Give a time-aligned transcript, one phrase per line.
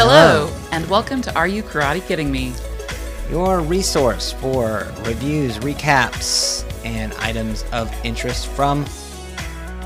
[0.00, 2.54] Hello, and welcome to Are You Karate Kidding Me?
[3.30, 8.86] Your resource for reviews, recaps, and items of interest from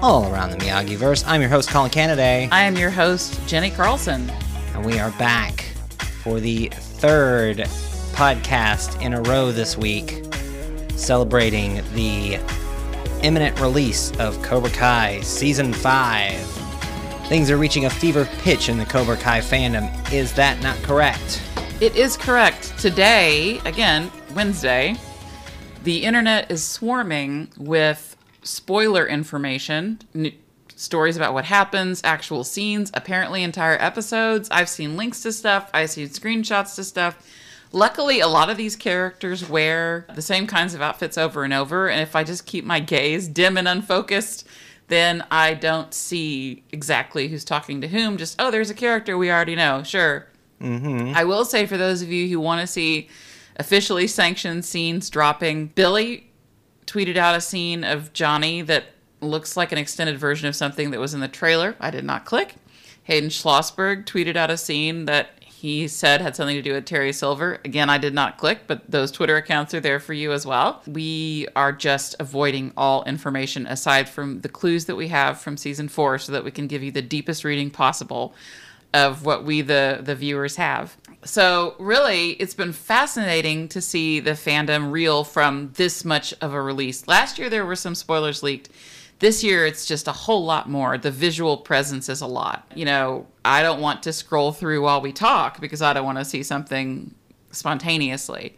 [0.02, 1.24] all around the Miyagi verse.
[1.26, 4.30] I'm your host, Colin Canaday, I am your host, Jenny Carlson.
[4.74, 5.62] and we are back
[6.22, 7.60] for the third
[8.12, 10.26] podcast in a row this week,
[10.90, 12.38] celebrating the
[13.22, 16.61] imminent release of Cobra Kai Season 5.
[17.28, 19.88] Things are reaching a fever pitch in the Cobra Kai fandom.
[20.12, 21.42] Is that not correct?
[21.80, 22.76] It is correct.
[22.78, 24.96] Today, again, Wednesday,
[25.82, 30.32] the internet is swarming with spoiler information, n-
[30.76, 34.48] stories about what happens, actual scenes, apparently entire episodes.
[34.50, 37.26] I've seen links to stuff, I've seen screenshots to stuff.
[37.72, 41.88] Luckily, a lot of these characters wear the same kinds of outfits over and over,
[41.88, 44.46] and if I just keep my gaze dim and unfocused,
[44.92, 48.16] then I don't see exactly who's talking to whom.
[48.16, 49.82] Just, oh, there's a character we already know.
[49.82, 50.26] Sure.
[50.60, 51.12] Mm-hmm.
[51.16, 53.08] I will say for those of you who want to see
[53.56, 56.30] officially sanctioned scenes dropping, Billy
[56.86, 58.84] tweeted out a scene of Johnny that
[59.20, 61.76] looks like an extended version of something that was in the trailer.
[61.80, 62.56] I did not click.
[63.04, 65.30] Hayden Schlossberg tweeted out a scene that
[65.62, 67.60] he said had something to do with Terry Silver.
[67.64, 70.82] Again, I did not click, but those Twitter accounts are there for you as well.
[70.88, 75.86] We are just avoiding all information aside from the clues that we have from season
[75.86, 78.34] four so that we can give you the deepest reading possible
[78.92, 80.96] of what we the the viewers have.
[81.24, 86.60] So really, it's been fascinating to see the fandom reel from this much of a
[86.60, 87.06] release.
[87.06, 88.68] Last year there were some spoilers leaked.
[89.22, 90.98] This year it's just a whole lot more.
[90.98, 92.66] The visual presence is a lot.
[92.74, 96.18] You know, I don't want to scroll through while we talk because I don't want
[96.18, 97.14] to see something
[97.52, 98.56] spontaneously.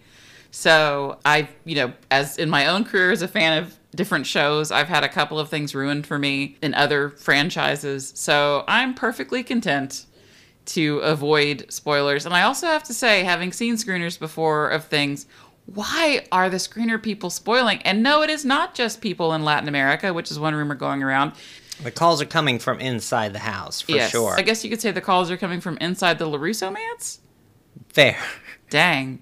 [0.51, 4.71] So I, you know, as in my own career as a fan of different shows,
[4.71, 8.15] I've had a couple of things ruined for me in other franchises.
[8.17, 10.07] So I'm perfectly content
[10.65, 12.25] to avoid spoilers.
[12.25, 15.27] And I also have to say, having seen screeners before of things,
[15.67, 17.81] why are the screener people spoiling?
[17.83, 21.03] And no, it is not just people in Latin America, which is one rumor going
[21.03, 21.33] around.
[21.83, 24.35] The calls are coming from inside the house, for yes, sure.
[24.37, 27.21] I guess you could say the calls are coming from inside the LaRusso Manse.
[27.89, 28.19] Fair.
[28.71, 29.21] Dang.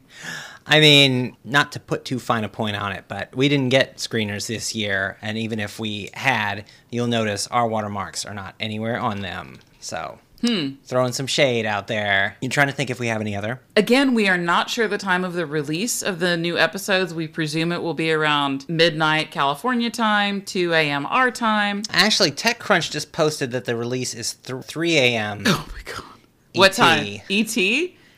[0.66, 3.96] I mean, not to put too fine a point on it, but we didn't get
[3.96, 8.98] screeners this year, and even if we had, you'll notice our watermarks are not anywhere
[8.98, 9.58] on them.
[9.80, 10.70] So, Hmm.
[10.84, 12.36] throwing some shade out there.
[12.40, 13.60] You're trying to think if we have any other?
[13.76, 17.14] Again, we are not sure the time of the release of the new episodes.
[17.14, 21.06] We presume it will be around midnight California time, 2 a.m.
[21.06, 21.82] our time.
[21.90, 25.44] Actually, TechCrunch just posted that the release is th- 3 a.m.
[25.46, 26.04] Oh my god.
[26.54, 27.20] What time?
[27.30, 27.56] ET?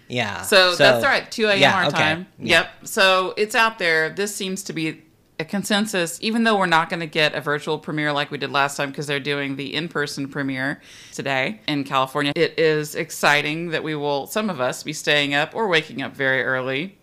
[0.09, 0.43] Yeah.
[0.43, 1.31] So, that's all right.
[1.31, 1.61] 2 a.m.
[1.61, 1.97] yeah, our okay.
[1.97, 2.27] time.
[2.39, 2.61] Yeah.
[2.61, 2.71] Yep.
[2.85, 4.11] So it's out there.
[4.11, 5.03] This seems to be
[5.39, 8.53] a consensus, even though we're not going to get a virtual premiere like we did
[8.53, 10.81] last time because they're doing the in person premiere
[11.13, 12.33] today in California.
[12.37, 16.15] It is exciting that we will, some of us, be staying up or waking up
[16.15, 16.99] very early.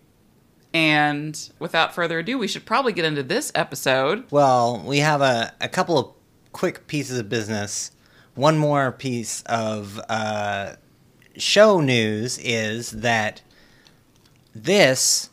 [0.73, 4.25] And without further ado, we should probably get into this episode.
[4.31, 6.13] Well, we have a, a couple of
[6.53, 7.91] quick pieces of business.
[8.35, 10.75] One more piece of uh,
[11.35, 13.41] show news is that
[14.55, 15.30] this,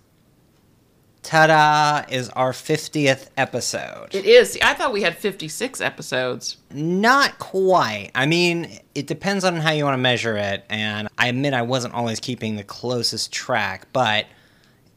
[1.29, 4.15] ta da, is our 50th episode.
[4.15, 4.53] It is.
[4.53, 6.57] See, I thought we had 56 episodes.
[6.73, 8.11] Not quite.
[8.15, 11.61] I mean, it depends on how you want to measure it, and I admit I
[11.61, 14.25] wasn't always keeping the closest track, but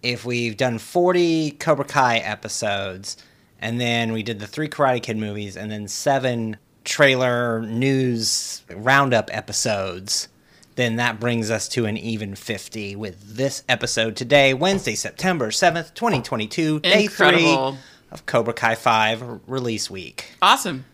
[0.01, 3.17] if we've done 40 Cobra Kai episodes,
[3.59, 6.55] and then we did the three Karate Kid movies, and then seven
[6.85, 10.29] trailer news roundup episodes,
[10.75, 15.93] then that brings us to an even 50 with this episode today, Wednesday, September 7th,
[15.93, 17.71] 2022, day Incredible.
[17.73, 17.79] three
[18.11, 20.31] of Cobra Kai 5 release week.
[20.41, 20.85] Awesome.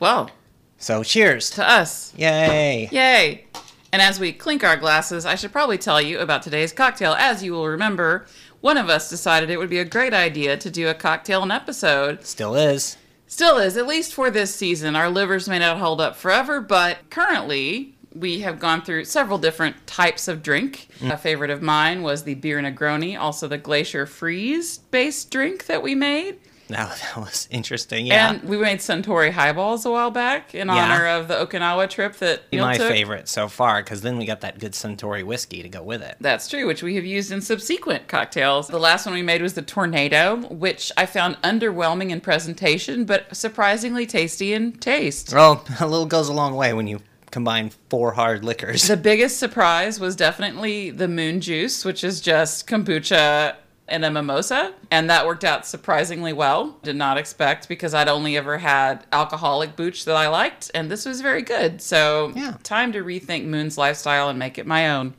[0.00, 0.30] Well,
[0.78, 1.50] So cheers.
[1.50, 2.12] to us.
[2.16, 2.88] Yay.
[2.92, 3.44] Yay!
[3.92, 7.14] And as we clink our glasses, I should probably tell you about today's cocktail.
[7.14, 8.26] As you will remember,
[8.60, 11.50] one of us decided it would be a great idea to do a cocktail an
[11.50, 12.24] episode.
[12.24, 12.96] Still is.
[13.26, 14.94] Still is, at least for this season.
[14.96, 19.86] Our livers may not hold up forever, but currently we have gone through several different
[19.86, 20.88] types of drink.
[21.02, 25.82] A favorite of mine was the beer Negroni, also the Glacier Freeze based drink that
[25.82, 26.38] we made.
[26.68, 28.06] That, that was interesting.
[28.06, 28.30] Yeah.
[28.34, 30.74] And we made Suntory highballs a while back in Yeah.
[30.74, 32.88] honor of the Okinawa trip that Neil my took.
[32.88, 36.16] favorite so far because then we got that good Suntory whiskey to go with it.
[36.20, 38.68] That's true, which we have used in subsequent cocktails.
[38.68, 43.34] The last one we made was the Tornado, which I found underwhelming in presentation, but
[43.34, 45.32] surprisingly tasty in taste.
[45.32, 48.88] Well, a little goes a long way when you combine four hard liquors.
[48.88, 53.56] The biggest surprise was definitely the Moon Juice, which is just kombucha
[53.90, 56.76] and a mimosa, and that worked out surprisingly well.
[56.82, 61.06] Did not expect because I'd only ever had alcoholic booch that I liked, and this
[61.06, 61.80] was very good.
[61.80, 62.54] So, Yeah.
[62.62, 65.14] time to rethink Moon's lifestyle and make it my own.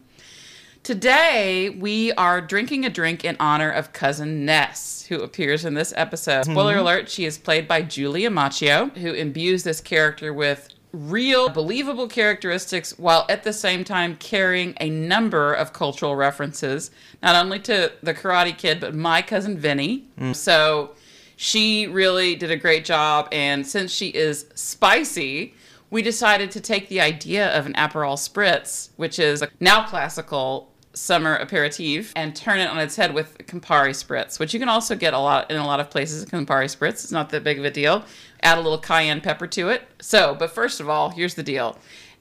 [0.83, 5.94] Today, we are drinking a drink in honor of cousin Ness, who appears in this
[5.95, 6.45] episode.
[6.45, 6.81] Spoiler mm-hmm.
[6.81, 12.97] alert, she is played by Julia Macchio, who imbues this character with real, believable characteristics
[12.97, 16.91] while at the same time carrying a number of cultural references,
[17.21, 20.06] not only to The Karate Kid, but My Cousin Vinny.
[20.19, 20.36] Mm.
[20.36, 20.91] So
[21.36, 25.53] she really did a great job, and since she is spicy,
[25.91, 30.69] we decided to take the idea of an Aperol Spritz, which is a now classical
[31.00, 34.96] summer aperitif, and turn it on its head with Campari Spritz, which you can also
[34.96, 36.25] get a lot in a lot of places.
[36.25, 38.04] Campari Spritz It's not that big of a deal.
[38.44, 39.84] Add a little cayenne pepper to it.
[40.00, 41.78] So, but first of all, here's the deal: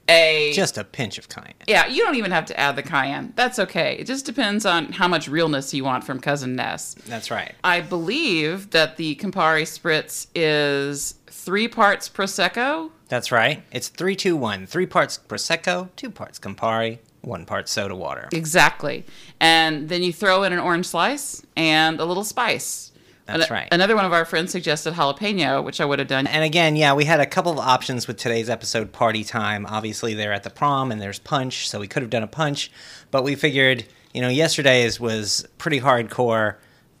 [0.07, 1.53] a Just a pinch of cayenne.
[1.67, 3.33] yeah, you don't even have to add the cayenne.
[3.35, 3.97] That's okay.
[3.99, 6.95] It just depends on how much realness you want from Cousin Ness.
[7.07, 7.53] That's right.
[7.63, 12.91] I believe that the Campari Spritz is three parts Prosecco.
[13.07, 13.63] That's right.
[13.71, 14.65] It's three, two, one.
[14.67, 18.29] Three parts Prosecco, two parts Campari, one part soda water.
[18.31, 19.05] Exactly.
[19.39, 22.91] And then you throw in an orange slice and a little spice.
[23.37, 23.67] That's right.
[23.71, 26.25] Another one of our friends suggested jalapeno, which I would have done.
[26.25, 29.67] And again, yeah, we had a couple of options with today's episode, Party Time.
[29.67, 32.71] Obviously, they're at the prom and there's Punch, so we could have done a Punch.
[33.11, 36.55] But we figured, you know, yesterday's was pretty hardcore.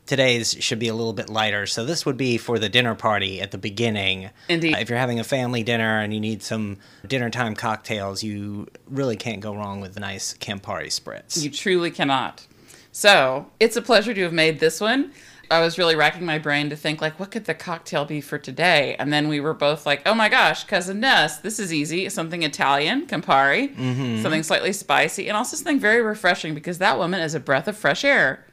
[0.09, 1.67] Today's should be a little bit lighter.
[1.67, 4.31] So this would be for the dinner party at the beginning.
[4.47, 4.73] Indeed.
[4.73, 8.67] Uh, if you're having a family dinner and you need some dinner time cocktails, you
[8.87, 11.39] really can't go wrong with a nice Campari Spritz.
[11.43, 12.47] You truly cannot.
[12.91, 15.11] So it's a pleasure to have made this one.
[15.51, 18.39] I was really racking my brain to think like, what could the cocktail be for
[18.39, 18.95] today?
[18.97, 22.09] And then we were both like, oh my gosh, cousin Ness, this is easy.
[22.09, 23.75] Something Italian, Campari,
[24.23, 27.77] something slightly spicy, and also something very refreshing because that woman is a breath of
[27.77, 28.43] fresh air.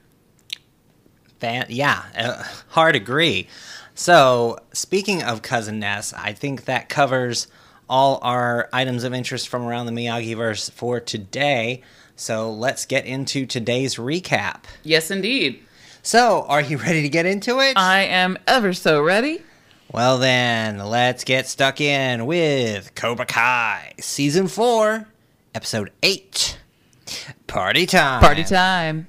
[1.40, 3.48] Fan- yeah, uh, hard agree.
[3.94, 7.46] So, speaking of Cousin Ness, I think that covers
[7.88, 11.82] all our items of interest from around the Miyagi verse for today.
[12.14, 14.64] So, let's get into today's recap.
[14.82, 15.62] Yes, indeed.
[16.02, 17.76] So, are you ready to get into it?
[17.76, 19.42] I am ever so ready.
[19.92, 25.06] well, then, let's get stuck in with Cobra Kai Season 4,
[25.54, 26.58] Episode 8
[27.46, 28.20] Party Time.
[28.20, 29.06] Party time.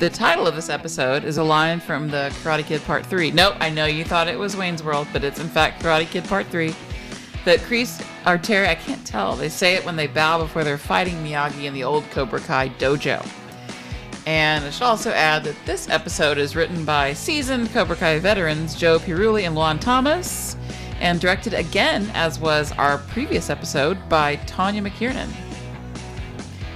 [0.00, 3.32] The title of this episode is a line from the Karate Kid Part 3.
[3.32, 6.24] Nope, I know you thought it was Wayne's World, but it's in fact Karate Kid
[6.24, 6.74] Part 3.
[7.44, 8.02] That Kreese
[8.42, 9.36] Terry, I can't tell.
[9.36, 12.70] They say it when they bow before they're fighting Miyagi in the old Cobra Kai
[12.70, 13.22] dojo.
[14.26, 18.74] And I should also add that this episode is written by seasoned Cobra Kai veterans
[18.76, 20.56] Joe Piarulli and Luan Thomas,
[21.00, 25.28] and directed again, as was our previous episode, by Tanya McKiernan.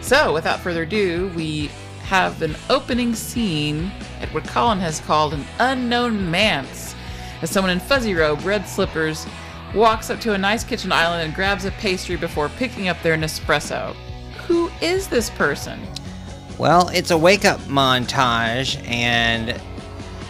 [0.02, 1.70] So, without further ado, we
[2.04, 3.90] have an opening scene
[4.20, 6.94] at what Colin has called an unknown manse,
[7.42, 9.26] as someone in fuzzy robe, red slippers,
[9.74, 13.16] walks up to a nice kitchen island and grabs a pastry before picking up their
[13.16, 13.94] Nespresso.
[14.46, 15.80] Who is this person?
[16.58, 19.60] Well, it's a wake up montage, and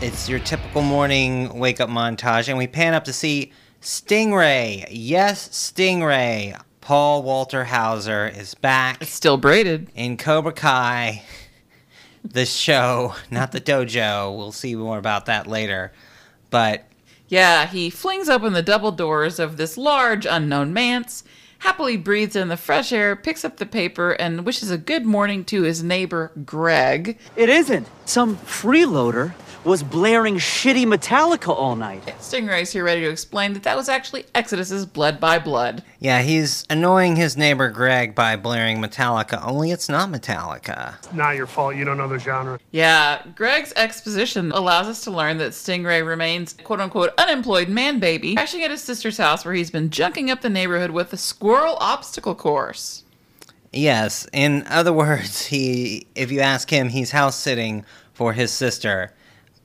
[0.00, 2.48] it's your typical morning wake up montage.
[2.48, 4.86] And we pan up to see Stingray.
[4.90, 6.58] Yes, Stingray.
[6.80, 9.90] Paul Walter Hauser is back It's still braided.
[9.94, 11.22] in Cobra Kai,
[12.24, 14.36] the show, not the dojo.
[14.36, 15.92] We'll see more about that later.
[16.50, 16.84] But
[17.28, 21.24] Yeah, he flings open the double doors of this large unknown manse,
[21.60, 25.44] happily breathes in the fresh air, picks up the paper, and wishes a good morning
[25.46, 27.18] to his neighbor, Greg.
[27.36, 27.88] It isn't.
[28.04, 32.04] Some freeloader was blaring shitty Metallica all night.
[32.20, 35.82] Stingray's here ready to explain that that was actually Exodus's Blood by Blood.
[35.98, 40.96] yeah, he's annoying his neighbor Greg by blaring Metallica, only it's not Metallica.
[40.98, 41.76] It's not your fault.
[41.76, 42.58] You don't know the genre.
[42.72, 48.34] Yeah, Greg's exposition allows us to learn that Stingray remains quote unquote unemployed man baby,
[48.34, 51.76] crashing at his sister's house where he's been junking up the neighborhood with a squirrel
[51.80, 53.02] obstacle course.
[53.72, 59.12] Yes, in other words, he if you ask him, he's house sitting for his sister.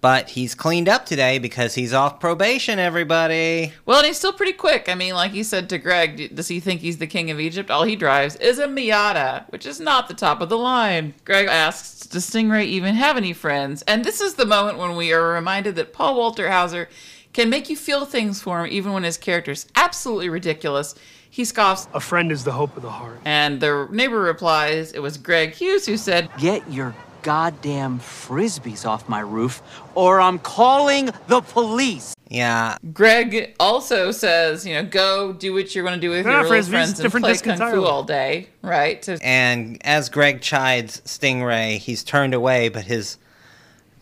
[0.01, 3.73] But he's cleaned up today because he's off probation, everybody.
[3.85, 4.87] Well, and he's still pretty quick.
[4.87, 7.69] I mean, like he said to Greg, does he think he's the king of Egypt?
[7.69, 11.15] All he drives is a Miata, which is not the top of the line.
[11.25, 13.81] Greg asks, does Stingray even have any friends?
[13.83, 16.87] And this is the moment when we are reminded that Paul Walter Hauser
[17.33, 20.95] can make you feel things for him even when his character is absolutely ridiculous.
[21.29, 23.19] He scoffs, A friend is the hope of the heart.
[23.25, 29.09] and the neighbor replies, it was Greg Hughes who said, Get your goddamn frisbees off
[29.09, 29.61] my roof,
[29.95, 32.15] or I'm calling the police.
[32.29, 36.33] Yeah, Greg also says, you know, go do what you're going to do with They're
[36.33, 39.01] your not little friends and different play disc kung fu all day, right?
[39.03, 43.17] To and as Greg chides Stingray, he's turned away, but his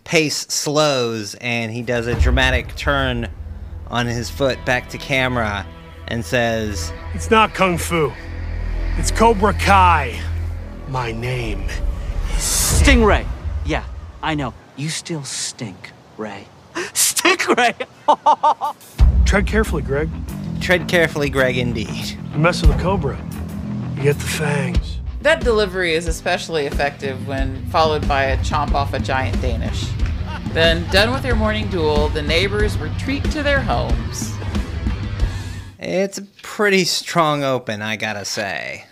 [0.04, 3.30] pace slows and he does a dramatic turn
[3.88, 5.66] on his foot back to camera
[6.08, 8.12] and says, It's not Kung Fu.
[8.98, 10.20] It's Cobra Kai.
[10.88, 11.68] My name.
[12.82, 13.26] Stingray.
[13.66, 13.84] Yeah,
[14.22, 14.54] I know.
[14.76, 16.48] You still stink, Ray.
[16.94, 17.74] Stink, Ray.
[19.26, 20.10] Tread carefully, Greg.
[20.62, 22.18] Tread carefully, Greg, indeed.
[22.34, 23.18] You mess with a Cobra.
[23.98, 25.00] You get the fangs.
[25.22, 29.88] that delivery is especially effective when followed by a chomp off a giant Danish.
[30.54, 34.34] Then, done with their morning duel, the neighbors retreat to their homes.
[35.80, 38.86] It's a pretty strong open, I gotta say.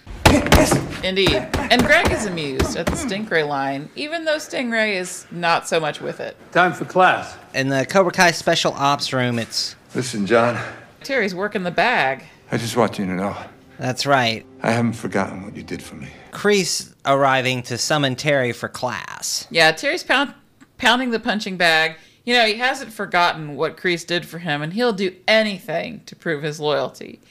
[1.06, 1.48] Indeed.
[1.54, 6.02] And Greg is amused at the Stingray line, even though Stingray is not so much
[6.02, 6.36] with it.
[6.52, 7.38] Time for class.
[7.54, 10.60] In the Cobra Kai special ops room, it's Listen, John,
[11.04, 12.24] Terry's working the bag.
[12.52, 13.38] I just want you to know
[13.78, 14.48] that's right.
[14.64, 16.08] I haven't forgotten what you did for me.
[16.32, 19.48] Kreese arriving to summon Terry for class.
[19.52, 20.34] Yeah, Terry's pound,
[20.80, 21.98] pounding the punching bag.
[22.24, 26.16] You know, he hasn't forgotten what Kreese did for him, and he'll do anything to
[26.16, 27.22] prove his loyalty.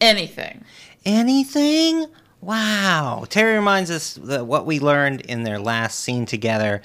[0.00, 0.64] Anything.
[1.04, 2.06] Anything?
[2.40, 3.24] Wow.
[3.28, 6.82] Terry reminds us that what we learned in their last scene together.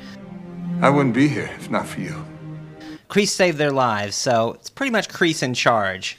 [0.82, 2.26] I wouldn't be here if not for you.
[3.10, 6.18] Kreese saved their lives, so it's pretty much Kreese in charge.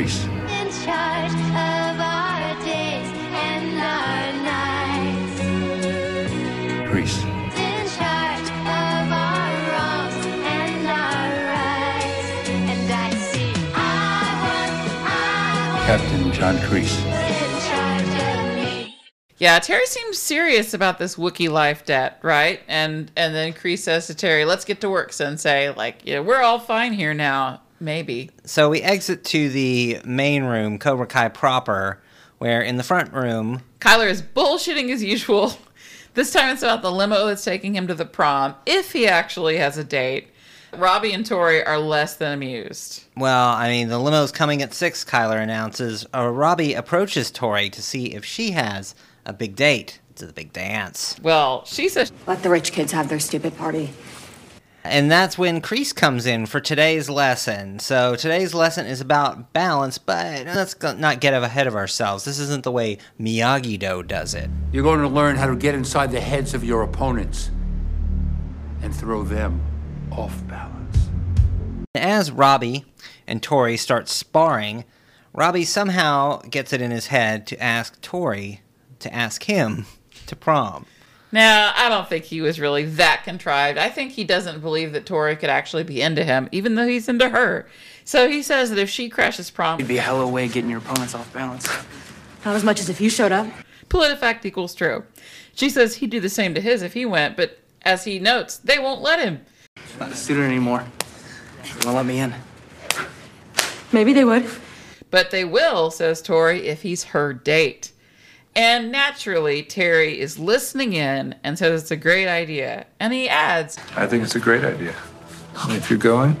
[0.00, 0.29] He's
[15.90, 17.04] Captain John Kreese.
[17.04, 18.96] in charge of me.
[19.38, 22.60] Yeah, Terry seems serious about this Wookiee life debt, right?
[22.68, 25.70] And and then Kreese says to Terry, "Let's get to work, Sensei.
[25.70, 27.62] Like, yeah, we're all fine here now.
[27.80, 32.00] Maybe." So we exit to the main room, Cobra Kai proper,
[32.38, 35.54] where in the front room, Kyler is bullshitting as usual.
[36.14, 39.58] This time it's about the limo that's taking him to the prom, if he actually
[39.58, 40.29] has a date.
[40.76, 43.04] Robbie and Tori are less than amused.
[43.16, 46.06] well, I mean, the limo's coming at 6, Kyler announces.
[46.14, 48.94] Uh, Robbie approaches Tori to see if she has
[49.26, 50.00] a big date.
[50.10, 51.16] It's a big dance.
[51.22, 53.90] Well, she says Let the rich kids have their stupid party.
[54.82, 57.80] And that's when Kreese comes in for today's lesson.
[57.80, 62.24] So today's lesson is about balance, but let's not get ahead of ourselves.
[62.24, 64.48] This isn't the way Miyagi-Do does it.
[64.72, 67.50] You're going to learn how to get inside the heads of your opponents
[68.82, 69.60] and throw them
[70.12, 71.08] off balance.
[71.94, 72.84] As Robbie
[73.26, 74.84] and Tori start sparring,
[75.32, 78.60] Robbie somehow gets it in his head to ask Tori
[79.00, 79.86] to ask him
[80.26, 80.86] to prom.
[81.32, 83.78] Now, I don't think he was really that contrived.
[83.78, 87.08] I think he doesn't believe that Tori could actually be into him, even though he's
[87.08, 87.68] into her.
[88.04, 90.46] So he says that if she crashes prom, It'd be a hell of a way
[90.46, 91.68] of getting your opponents off balance.
[92.44, 93.46] Not as much as if you showed up.
[93.88, 95.04] PolitiFact equals true.
[95.54, 98.56] She says he'd do the same to his if he went, but as he notes,
[98.56, 99.42] they won't let him.
[100.00, 100.82] Not a student anymore.
[101.62, 102.34] They won't let me in.
[103.92, 104.48] Maybe they would.
[105.10, 107.92] But they will, says Tori, if he's her date.
[108.56, 112.86] And naturally, Terry is listening in and says it's a great idea.
[112.98, 114.94] And he adds, I think it's a great idea.
[115.58, 116.34] And if you're going,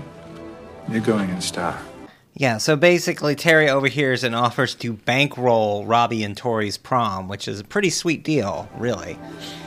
[0.90, 1.78] you're going in style.
[2.40, 7.60] Yeah, so basically Terry overhears and offers to bankroll Robbie and Tori's prom, which is
[7.60, 9.18] a pretty sweet deal, really,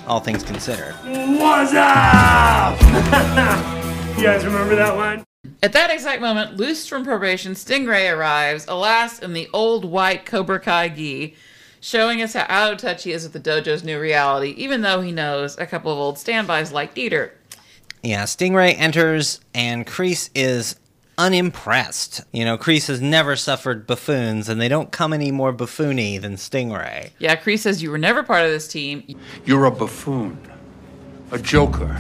[0.08, 0.96] all things considered.
[1.03, 2.82] What's up?
[4.18, 5.24] you guys remember that one?
[5.62, 10.60] At that exact moment, loosed from probation, Stingray arrives, alas, in the old white Cobra
[10.60, 11.36] Kai gi,
[11.80, 15.01] showing us how out of touch he is with the dojo's new reality, even though
[15.01, 17.34] he knows a couple of old standbys like Dieter.
[18.01, 20.75] Yeah, Stingray enters, and Kreese is
[21.17, 22.22] unimpressed.
[22.32, 26.36] You know, Kreese has never suffered buffoons, and they don't come any more buffoony than
[26.36, 27.12] Stingray.
[27.20, 29.03] Yeah, Kreese says you were never part of this team.
[29.46, 30.38] You're a buffoon,
[31.32, 31.98] a joker,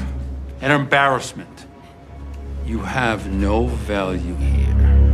[0.61, 1.65] an embarrassment.
[2.65, 5.12] You have no value here.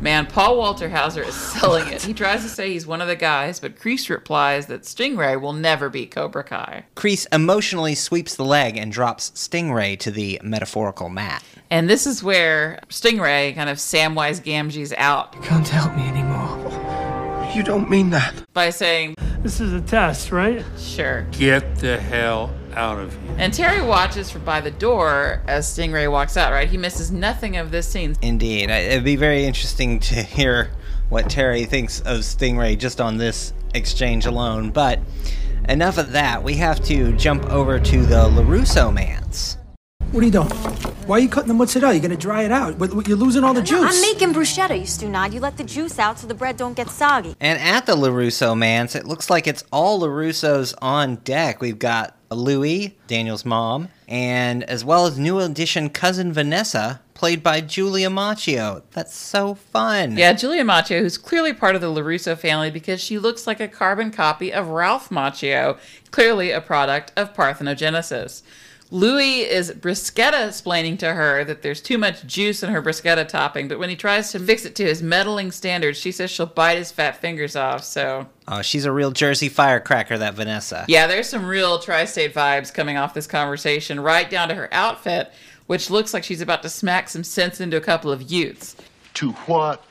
[0.00, 2.02] Man, Paul Walter Hauser is selling it.
[2.02, 5.52] He tries to say he's one of the guys, but Kreese replies that Stingray will
[5.52, 6.84] never beat Cobra Kai.
[6.94, 11.42] Kreese emotionally sweeps the leg and drops Stingray to the metaphorical mat.
[11.68, 17.52] And this is where Stingray kind of Samwise Gamgee's out You Can't help me anymore.
[17.54, 18.34] You don't mean that.
[18.52, 20.64] by saying, This is a test, right?
[20.78, 21.22] sure.
[21.32, 23.34] Get the hell out of here.
[23.38, 26.68] And Terry watches from by the door as Stingray walks out, right?
[26.68, 28.16] He misses nothing of this scene.
[28.22, 28.70] Indeed.
[28.70, 30.70] It'd be very interesting to hear
[31.08, 34.70] what Terry thinks of Stingray just on this exchange alone.
[34.70, 35.00] But
[35.68, 36.42] enough of that.
[36.42, 39.57] We have to jump over to the LaRusso mans.
[40.12, 40.48] What are you doing?
[41.06, 41.92] Why are you cutting the mozzarella?
[41.92, 42.78] You're gonna dry it out.
[42.78, 43.94] But You're losing all the juice.
[43.94, 45.34] I'm making bruschetta, you Stunad.
[45.34, 47.36] You let the juice out so the bread don't get soggy.
[47.40, 51.60] And at the LaRusso mans, it looks like it's all LaRussos on deck.
[51.60, 57.60] We've got Louie, Daniel's mom, and as well as new addition cousin Vanessa, played by
[57.60, 58.82] Julia Macchio.
[58.92, 60.16] That's so fun.
[60.16, 63.68] Yeah, Julia Macchio, who's clearly part of the LaRusso family because she looks like a
[63.68, 65.78] carbon copy of Ralph Macchio,
[66.12, 68.42] clearly a product of parthenogenesis.
[68.90, 73.68] Louis is bruschetta explaining to her that there's too much juice in her bruschetta topping,
[73.68, 76.78] but when he tries to fix it to his meddling standards, she says she'll bite
[76.78, 77.84] his fat fingers off.
[77.84, 80.86] So, Oh, she's a real Jersey firecracker, that Vanessa.
[80.88, 84.72] yeah, there's some real tri state vibes coming off this conversation, right down to her
[84.72, 85.32] outfit,
[85.66, 88.74] which looks like she's about to smack some sense into a couple of youths.
[89.14, 89.84] To what?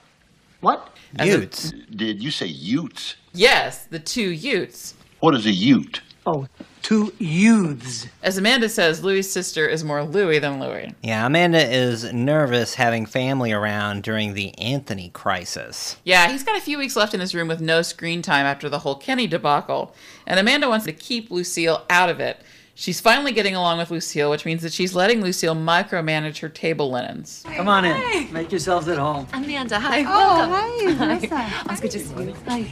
[0.61, 0.89] What?
[1.19, 1.71] As a- Utes.
[1.95, 3.15] Did you say utes?
[3.33, 4.95] yes, the two Utes.
[5.19, 6.01] What is a ute?
[6.25, 6.47] Oh,
[6.87, 8.07] two youths.
[8.23, 10.95] As Amanda says, Louis' sister is more Louis than Louis.
[11.03, 15.97] Yeah, Amanda is nervous having family around during the Anthony crisis.
[16.05, 18.69] Yeah, he's got a few weeks left in his room with no screen time after
[18.69, 19.93] the whole Kenny debacle,
[20.25, 22.41] and Amanda wants to keep Lucille out of it.
[22.79, 26.91] She's finally getting along with Lucille, which means that she's letting Lucille micromanage her table
[26.91, 27.43] linens.
[27.55, 28.31] Come on in.
[28.31, 29.25] Make yourselves at home.
[29.33, 30.01] Amanda, hi.
[30.01, 31.29] Oh, Welcome.
[31.31, 31.63] hi.
[31.65, 32.35] Oh, it's good to see you.
[32.47, 32.71] Hi.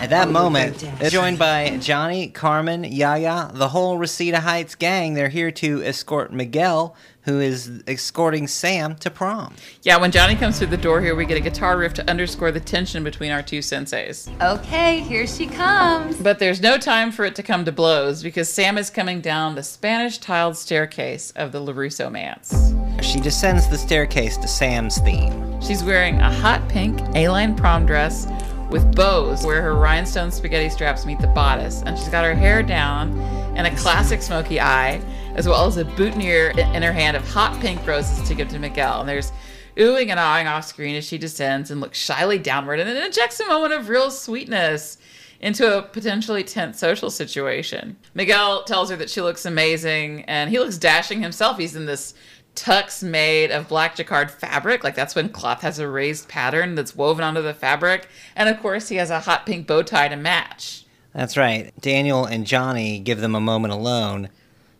[0.00, 5.14] At that oh, moment, they're joined by Johnny, Carmen, Yaya, the whole Reseda Heights gang.
[5.14, 9.54] They're here to escort Miguel, who is escorting Sam to prom.
[9.82, 12.52] Yeah, when Johnny comes through the door here, we get a guitar riff to underscore
[12.52, 14.28] the tension between our two senseis.
[14.42, 16.16] Okay, here she comes.
[16.18, 19.54] But there's no time for it to come to blows because Sam is coming down
[19.54, 22.74] the Spanish tiled staircase of the LaRusso Manse.
[23.02, 25.60] She descends the staircase to Sam's theme.
[25.60, 28.26] She's wearing a hot pink A-line prom dress
[28.70, 32.62] with bows where her rhinestone spaghetti straps meet the bodice, and she's got her hair
[32.62, 33.18] down
[33.56, 35.00] and a classic smoky eye,
[35.34, 38.58] as well as a boutonniere in her hand of hot pink roses to give to
[38.58, 39.00] Miguel.
[39.00, 39.32] And there's
[39.76, 43.40] oohing and awing off screen as she descends and looks shyly downward, and it injects
[43.40, 44.98] a moment of real sweetness
[45.40, 47.96] into a potentially tense social situation.
[48.14, 51.58] Miguel tells her that she looks amazing, and he looks dashing himself.
[51.58, 52.14] He's in this
[52.54, 54.84] tux made of black jacquard fabric.
[54.84, 58.08] Like that's when cloth has a raised pattern that's woven onto the fabric.
[58.36, 60.86] And of course, he has a hot pink bow tie to match.
[61.12, 61.72] That's right.
[61.80, 64.28] Daniel and Johnny give them a moment alone.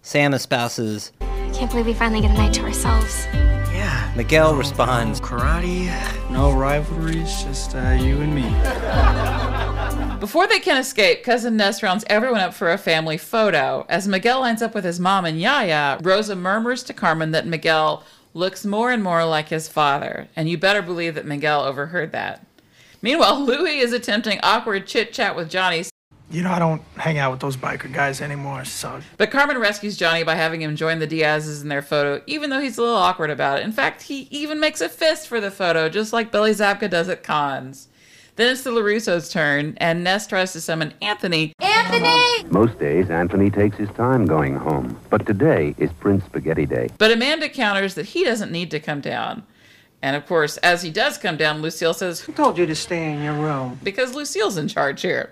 [0.07, 1.13] Sam espouses.
[1.23, 3.25] I can't believe we finally get a night to ourselves.
[3.73, 4.13] Yeah.
[4.15, 5.19] Miguel responds.
[5.19, 5.89] Karate,
[6.31, 8.43] no rivalries, just uh, you and me.
[10.21, 13.87] Before they can escape, Cousin Ness rounds everyone up for a family photo.
[13.89, 18.05] As Miguel lines up with his mom and Yaya, Rosa murmurs to Carmen that Miguel
[18.35, 22.47] looks more and more like his father, and you better believe that Miguel overheard that.
[23.01, 25.85] Meanwhile, Louis is attempting awkward chit chat with Johnny,
[26.35, 29.97] You know I don't hang out with those biker guys anymore, so but Carmen rescues
[29.97, 32.97] Johnny by having him join the Diaz's in their photo, even though he's a little
[32.97, 33.65] awkward about it.
[33.65, 37.09] In fact, he even makes a fist for the photo, just like Billy Zabka does
[37.09, 37.87] at cons.
[38.35, 42.51] Then it's the LaRusso's turn, and Ness tries to summon Anthony, Anthony!
[42.51, 44.99] Most days, Anthony takes his time going home.
[45.11, 46.89] But today is Prince Spaghetti Day.
[46.99, 49.45] But Amanda counters that he doesn't need to come down.
[50.03, 53.13] And of course, as he does come down, Lucille says, Who told you to stay
[53.13, 53.79] in your room?
[53.85, 55.31] because Lucille's in charge here.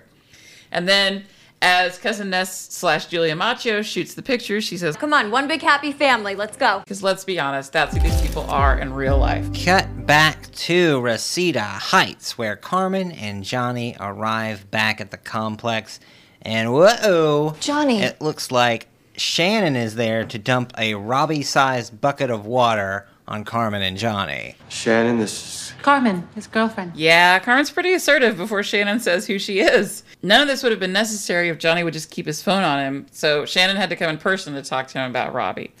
[0.73, 1.23] And then,
[1.61, 5.61] as Cousin Ness slash Julia Macchio shoots the picture, she says, Come on, one big
[5.61, 6.35] happy family.
[6.35, 6.79] Let's go.
[6.79, 9.47] because let's be honest, that's who these people are in real life.
[9.63, 16.01] Cut back to Reseda Heights, where Carmen and Johnny arrive back at the complex.
[16.41, 17.55] And whoa!
[17.61, 18.01] Johnny.
[18.01, 23.45] It looks like Shannon is there to dump a Robbie sized bucket of water on
[23.45, 24.55] Carmen and Johnny.
[24.67, 26.93] Shannon, this Carmen, his girlfriend.
[26.95, 30.03] Yeah, Carmen's pretty assertive before Shannon says who she is.
[30.25, 32.79] None of this would have been necessary if Johnny would just keep his phone on
[32.79, 35.73] him, so Shannon had to come in person to talk to him about Robbie.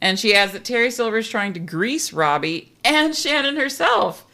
[0.00, 4.24] And she adds that Terry Silver is trying to grease Robbie and Shannon herself.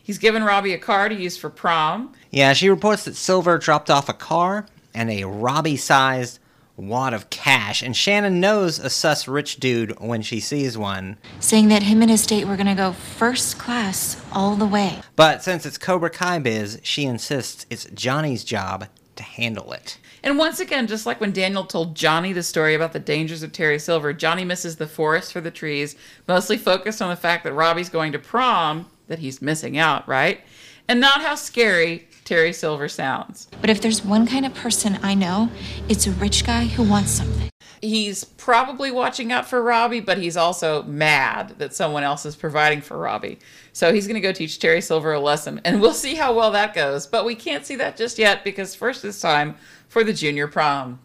[0.00, 2.12] He's given Robbie a car to use for prom.
[2.30, 6.38] Yeah, she reports that Silver dropped off a car and a Robbie sized
[6.76, 11.16] wad of cash, and Shannon knows a sus rich dude when she sees one.
[11.40, 15.00] saying that him and his date were gonna go first class all the way.
[15.16, 18.86] But since it's Cobra Kai biz, she insists it's Johnny's job
[19.18, 19.98] to handle it.
[20.22, 23.52] And once again, just like when Daniel told Johnny the story about the dangers of
[23.52, 25.94] Terry Silver, Johnny misses the forest for the trees,
[26.26, 30.40] mostly focused on the fact that Robbie's going to prom, that he's missing out, right?
[30.88, 33.48] And not how scary Terry Silver sounds.
[33.60, 35.50] But if there's one kind of person I know,
[35.88, 37.50] it's a rich guy who wants something.
[37.80, 42.80] He's probably watching out for Robbie, but he's also mad that someone else is providing
[42.80, 43.38] for Robbie.
[43.72, 46.50] So he's going to go teach Terry Silver a lesson, and we'll see how well
[46.52, 47.06] that goes.
[47.06, 49.54] But we can't see that just yet because first it's time
[49.88, 50.98] for the junior prom.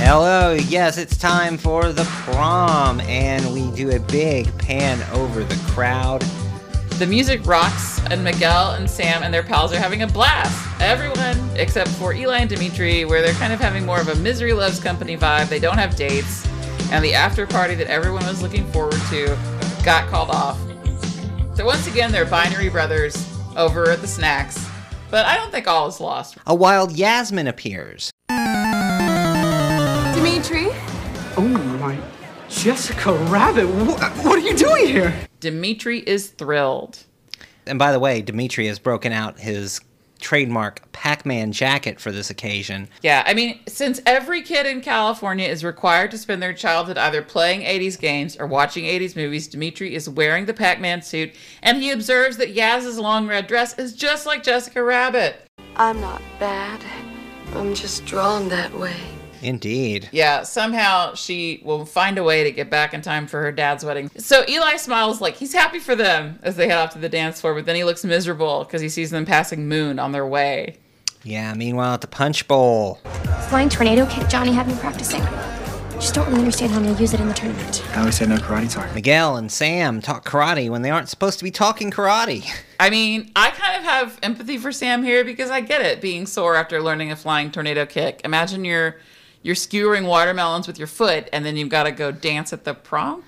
[0.00, 5.56] Hello, yes, it's time for the prom, and we do a big pan over the
[5.72, 6.24] crowd.
[6.98, 10.80] The music rocks, and Miguel and Sam and their pals are having a blast.
[10.80, 14.52] Everyone except for Eli and Dimitri, where they're kind of having more of a misery
[14.52, 15.48] loves company vibe.
[15.48, 16.44] They don't have dates,
[16.90, 19.38] and the after party that everyone was looking forward to
[19.84, 20.58] got called off.
[21.54, 24.68] So once again, they're binary brothers over at the snacks,
[25.08, 26.36] but I don't think all is lost.
[26.48, 28.10] A wild Yasmin appears.
[30.16, 30.66] Dimitri?
[32.48, 32.54] My.
[32.54, 35.14] Jessica Rabbit, what, what are you doing here?
[35.40, 37.04] Dimitri is thrilled.
[37.66, 39.80] And by the way, Dimitri has broken out his
[40.20, 42.88] trademark Pac Man jacket for this occasion.
[43.02, 47.22] Yeah, I mean, since every kid in California is required to spend their childhood either
[47.22, 51.78] playing 80s games or watching 80s movies, Dimitri is wearing the Pac Man suit, and
[51.78, 55.36] he observes that Yaz's long red dress is just like Jessica Rabbit.
[55.76, 56.80] I'm not bad.
[57.54, 58.96] I'm just drawn that way.
[59.42, 60.08] Indeed.
[60.12, 63.84] Yeah, somehow she will find a way to get back in time for her dad's
[63.84, 64.10] wedding.
[64.16, 67.40] So Eli smiles like he's happy for them as they head off to the dance
[67.40, 70.76] floor, but then he looks miserable because he sees them passing Moon on their way.
[71.24, 72.96] Yeah, meanwhile at the Punch Bowl.
[73.48, 75.22] Flying tornado kick Johnny had me practicing.
[76.00, 77.84] Just don't really understand how I'm gonna use it in the tournament.
[77.92, 78.94] I always say no karate talk.
[78.94, 82.48] Miguel and Sam talk karate when they aren't supposed to be talking karate.
[82.78, 86.26] I mean, I kind of have empathy for Sam here because I get it being
[86.26, 88.20] sore after learning a flying tornado kick.
[88.22, 88.96] Imagine you're
[89.48, 92.74] you're skewering watermelons with your foot and then you've got to go dance at the
[92.74, 93.24] prom.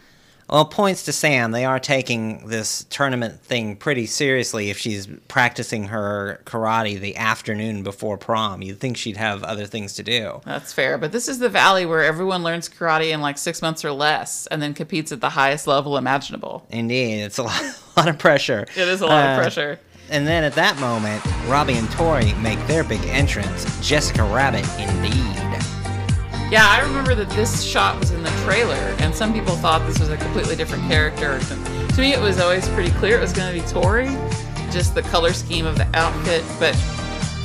[0.50, 1.52] Well, points to Sam.
[1.52, 7.83] They are taking this tournament thing pretty seriously if she's practicing her karate the afternoon
[7.85, 8.61] before prom.
[8.61, 10.42] You'd think she'd have other things to do.
[10.44, 13.83] That's fair, but this is the valley where everyone learns karate in like six months
[13.85, 16.66] or less and then competes at the highest level imaginable.
[16.68, 17.62] Indeed, it's a lot,
[17.96, 18.66] a lot of pressure.
[18.76, 19.78] It is a lot Uh, of pressure.
[20.11, 23.64] And then at that moment, Robbie and Tori make their big entrance.
[23.80, 25.79] Jessica Rabbit, indeed.
[26.50, 30.00] Yeah, I remember that this shot was in the trailer, and some people thought this
[30.00, 31.38] was a completely different character.
[31.38, 34.08] To me, it was always pretty clear it was going to be Tori,
[34.72, 36.44] just the color scheme of the outfit.
[36.58, 36.74] But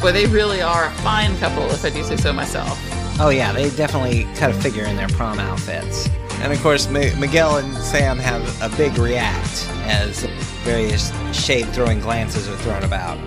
[0.02, 2.80] boy, they really are a fine couple, if I do say so myself.
[3.20, 6.10] Oh yeah, they definitely cut a figure in their prom outfits.
[6.40, 10.24] And of course, M- Miguel and Sam have a big react as
[10.64, 13.20] various shade-throwing glances are thrown about.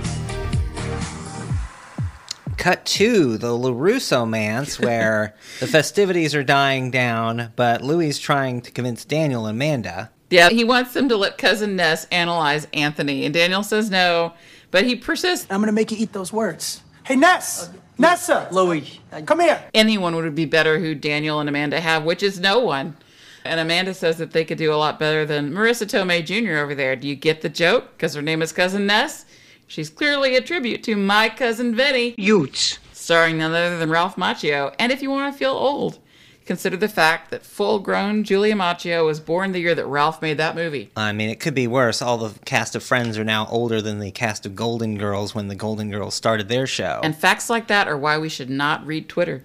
[2.59, 8.61] Cut to the LaRusso manse where the festivities are dying down, but Louis is trying
[8.63, 10.11] to convince Daniel and Amanda.
[10.29, 14.35] Yeah, he wants them to let cousin Ness analyze Anthony, and Daniel says no,
[14.71, 15.47] but he persists.
[15.49, 16.83] I'm gonna make you eat those words.
[17.05, 17.71] Hey, Ness!
[17.97, 18.49] Nessa!
[18.51, 19.01] Louis.
[19.25, 19.63] Come here!
[19.73, 22.97] Anyone would be better who Daniel and Amanda have, which is no one.
[23.45, 26.59] And Amanda says that they could do a lot better than Marisa Tomei Jr.
[26.59, 26.97] over there.
[26.97, 27.97] Do you get the joke?
[27.97, 29.25] Because her name is Cousin Ness?
[29.69, 32.15] She's clearly a tribute to my cousin Vinny.
[32.17, 32.79] Utes.
[32.93, 34.75] Starring none other than Ralph Macchio.
[34.79, 35.99] And if you want to feel old,
[36.47, 40.39] consider the fact that full grown Julia Macchio was born the year that Ralph made
[40.39, 40.91] that movie.
[40.97, 42.01] I mean, it could be worse.
[42.01, 45.49] All the cast of Friends are now older than the cast of Golden Girls when
[45.49, 47.01] the Golden Girls started their show.
[47.05, 49.45] And facts like that are why we should not read Twitter.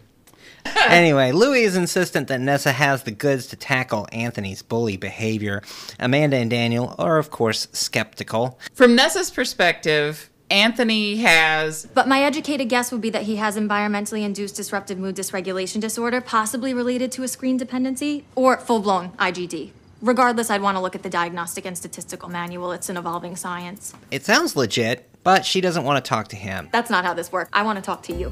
[0.89, 5.61] anyway, Louis is insistent that Nessa has the goods to tackle Anthony's bully behavior.
[5.99, 8.59] Amanda and Daniel are, of course, skeptical.
[8.73, 14.23] From Nessa's perspective, Anthony has But my educated guess would be that he has environmentally
[14.23, 19.71] induced disruptive mood dysregulation disorder, possibly related to a screen dependency, or full blown IGD.
[20.01, 22.73] Regardless, I'd want to look at the Diagnostic and Statistical Manual.
[22.73, 23.93] It's an evolving science.
[24.11, 26.67] It sounds legit, but she doesn't want to talk to him.
[26.71, 27.49] That's not how this works.
[27.53, 28.31] I want to talk to you.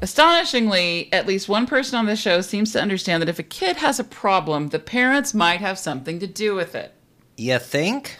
[0.00, 3.76] Astonishingly, at least one person on the show seems to understand that if a kid
[3.76, 6.94] has a problem, the parents might have something to do with it.
[7.36, 8.16] You think?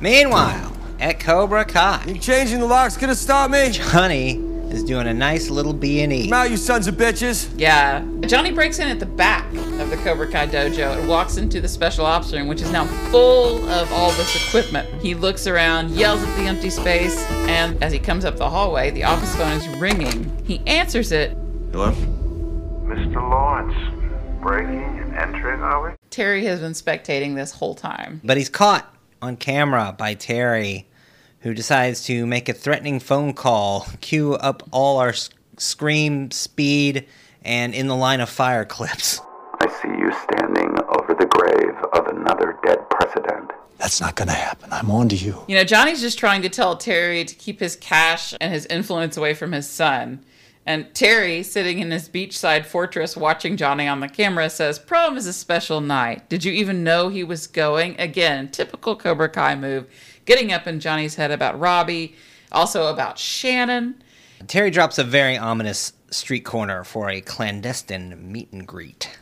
[0.00, 3.70] Meanwhile, at Cobra Kai, You changing the locks gonna stop me?
[3.72, 6.24] Johnny is doing a nice little B&E.
[6.24, 7.48] Come out, you sons of bitches.
[7.56, 8.04] Yeah.
[8.22, 11.68] Johnny breaks in at the back of the Cobra Kai dojo and walks into the
[11.68, 14.88] special ops room, which is now full of all this equipment.
[15.02, 18.90] He looks around, yells at the empty space, and as he comes up the hallway,
[18.90, 20.30] the office phone is ringing.
[20.44, 21.36] He answers it.
[21.72, 21.92] Hello?
[22.84, 23.14] Mr.
[23.14, 23.74] Lawrence,
[24.42, 25.96] breaking and entering, are we?
[26.10, 28.20] Terry has been spectating this whole time.
[28.22, 30.88] But he's caught on camera by Terry,
[31.42, 35.14] who decides to make a threatening phone call, cue up all our
[35.58, 37.06] scream, speed,
[37.44, 39.20] and in the line of fire clips.
[39.60, 43.50] I see you standing over the grave of another dead president.
[43.78, 44.72] That's not gonna happen.
[44.72, 45.44] I'm on to you.
[45.48, 49.16] You know, Johnny's just trying to tell Terry to keep his cash and his influence
[49.16, 50.24] away from his son.
[50.64, 55.26] And Terry, sitting in his beachside fortress watching Johnny on the camera, says, Prom is
[55.26, 56.28] a special night.
[56.28, 57.98] Did you even know he was going?
[57.98, 59.88] Again, typical Cobra Kai move.
[60.24, 62.14] Getting up in Johnny's head about Robbie,
[62.52, 64.02] also about Shannon.
[64.46, 69.18] Terry drops a very ominous street corner for a clandestine meet and greet.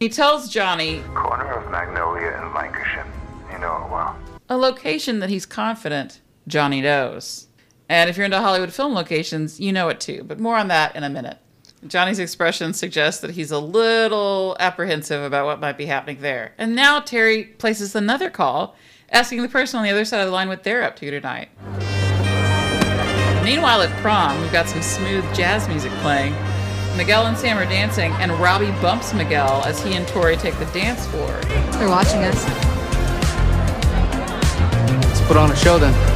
[0.00, 3.06] He tells Johnny Corner of Magnolia and Lankershim.
[3.52, 4.16] You know it well.
[4.48, 7.46] a location that he's confident Johnny knows.
[7.88, 10.96] And if you're into Hollywood film locations, you know it too, but more on that
[10.96, 11.38] in a minute.
[11.86, 16.52] Johnny's expression suggests that he's a little apprehensive about what might be happening there.
[16.58, 18.76] And now Terry places another call,
[19.12, 21.48] asking the person on the other side of the line what they're up to tonight.
[23.44, 26.34] Meanwhile, at prom, we've got some smooth jazz music playing.
[26.96, 30.66] Miguel and Sam are dancing, and Robbie bumps Miguel as he and Tori take the
[30.66, 31.40] dance floor.
[31.78, 32.44] They're watching us.
[35.06, 36.11] Let's put on a show then.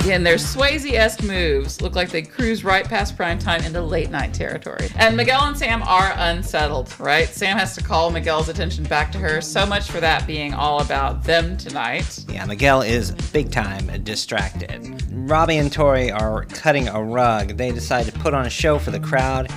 [0.00, 4.32] Again, their Swayze-esque moves look like they cruise right past prime time into late night
[4.32, 4.88] territory.
[4.96, 7.28] And Miguel and Sam are unsettled, right?
[7.28, 9.42] Sam has to call Miguel's attention back to her.
[9.42, 12.24] So much for that being all about them tonight.
[12.30, 15.02] Yeah, Miguel is big time distracted.
[15.12, 17.58] Robbie and Tori are cutting a rug.
[17.58, 19.52] They decide to put on a show for the crowd.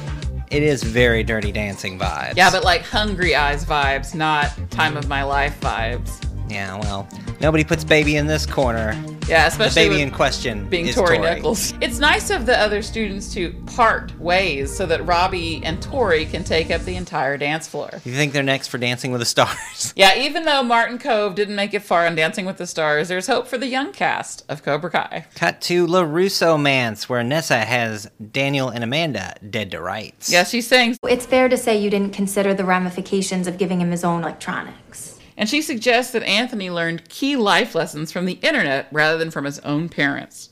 [0.51, 2.35] It is very dirty dancing vibes.
[2.35, 6.22] Yeah, but like hungry eyes vibes, not time of my life vibes.
[6.49, 7.07] Yeah, well,
[7.41, 9.01] nobody puts baby in this corner.
[9.27, 11.35] Yeah, especially The baby with in question being is Tori, Tori.
[11.35, 11.73] Nichols.
[11.79, 16.43] It's nice of the other students to part ways so that Robbie and Tori can
[16.43, 17.89] take up the entire dance floor.
[18.03, 19.93] You think they're next for Dancing with the Stars?
[20.03, 23.27] Yeah, even though Martin Kove didn't make it far on Dancing with the Stars, there's
[23.27, 25.25] hope for the young cast of Cobra Kai.
[25.35, 30.31] Cut to LaRusso Manse, where Nessa has Daniel and Amanda dead to rights.
[30.31, 33.91] Yeah, she's saying, It's fair to say you didn't consider the ramifications of giving him
[33.91, 35.12] his own electronics.
[35.37, 39.45] And she suggests that Anthony learned key life lessons from the internet rather than from
[39.45, 40.49] his own parents.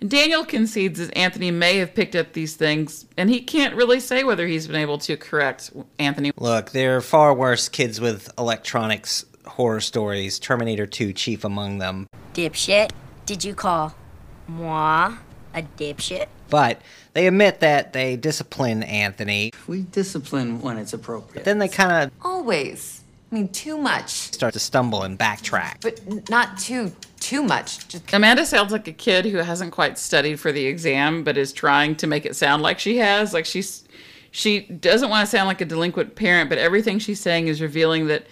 [0.00, 4.00] And Daniel concedes that Anthony may have picked up these things, and he can't really
[4.00, 6.32] say whether he's been able to correct Anthony.
[6.36, 12.08] Look, there are far worse kids with electronics horror stories, Terminator 2 chief among them.
[12.34, 12.90] Dipshit.
[13.26, 13.94] Did you call
[14.48, 15.14] moi
[15.54, 16.26] a dipshit?
[16.50, 16.80] But
[17.14, 19.52] they admit that they discipline Anthony.
[19.66, 21.34] We discipline when it's appropriate.
[21.34, 23.01] But then they kind of Always.
[23.32, 24.10] I mean, too much.
[24.10, 25.80] start to stumble and backtrack.
[25.80, 27.88] But not too, too much.
[27.88, 31.50] Just Amanda sounds like a kid who hasn't quite studied for the exam, but is
[31.50, 33.32] trying to make it sound like she has.
[33.32, 33.84] Like she's,
[34.30, 38.08] she doesn't want to sound like a delinquent parent, but everything she's saying is revealing
[38.08, 38.26] that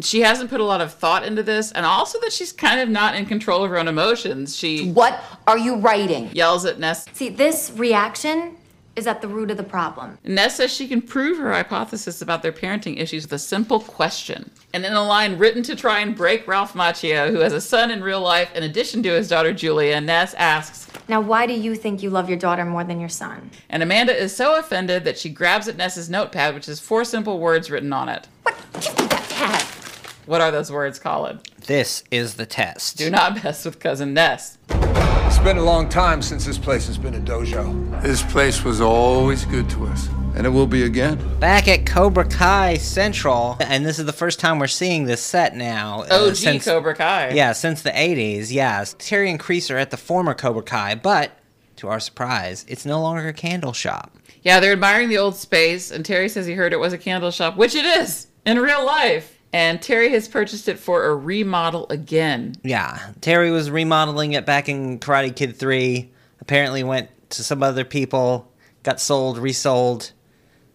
[0.00, 2.88] she hasn't put a lot of thought into this, and also that she's kind of
[2.88, 4.56] not in control of her own emotions.
[4.56, 6.30] She what are you writing?
[6.32, 7.04] yells at Ness.
[7.12, 8.56] See, this reaction
[8.96, 10.18] is at the root of the problem.
[10.24, 14.50] Ness says she can prove her hypothesis about their parenting issues with a simple question.
[14.74, 17.90] And in a line written to try and break Ralph Macchio, who has a son
[17.90, 21.74] in real life in addition to his daughter Julia, Ness asks, Now, why do you
[21.74, 23.50] think you love your daughter more than your son?
[23.68, 27.38] And Amanda is so offended that she grabs at Ness's notepad, which has four simple
[27.38, 28.28] words written on it.
[28.42, 29.81] What
[30.28, 31.40] are those words, Colin?
[31.66, 32.98] This is the test.
[32.98, 34.58] Do not mess with cousin Ness.
[34.70, 38.02] It's been a long time since this place has been a dojo.
[38.02, 41.18] This place was always good to us, and it will be again.
[41.40, 45.56] Back at Cobra Kai Central, and this is the first time we're seeing this set
[45.56, 46.02] now.
[46.10, 47.30] uh, OG since- Cobra Kai.
[47.30, 48.94] Yeah, since the 80s, yes.
[48.98, 51.32] Terry and Kreese are at the former Cobra Kai, but
[51.76, 54.16] to our surprise, it's no longer a candle shop.
[54.42, 57.30] Yeah, they're admiring the old space, and Terry says he heard it was a candle
[57.30, 59.38] shop, which it is in real life.
[59.52, 62.54] And Terry has purchased it for a remodel again.
[62.62, 66.10] Yeah, Terry was remodeling it back in Karate Kid 3.
[66.40, 68.50] Apparently went to some other people,
[68.82, 70.12] got sold, resold.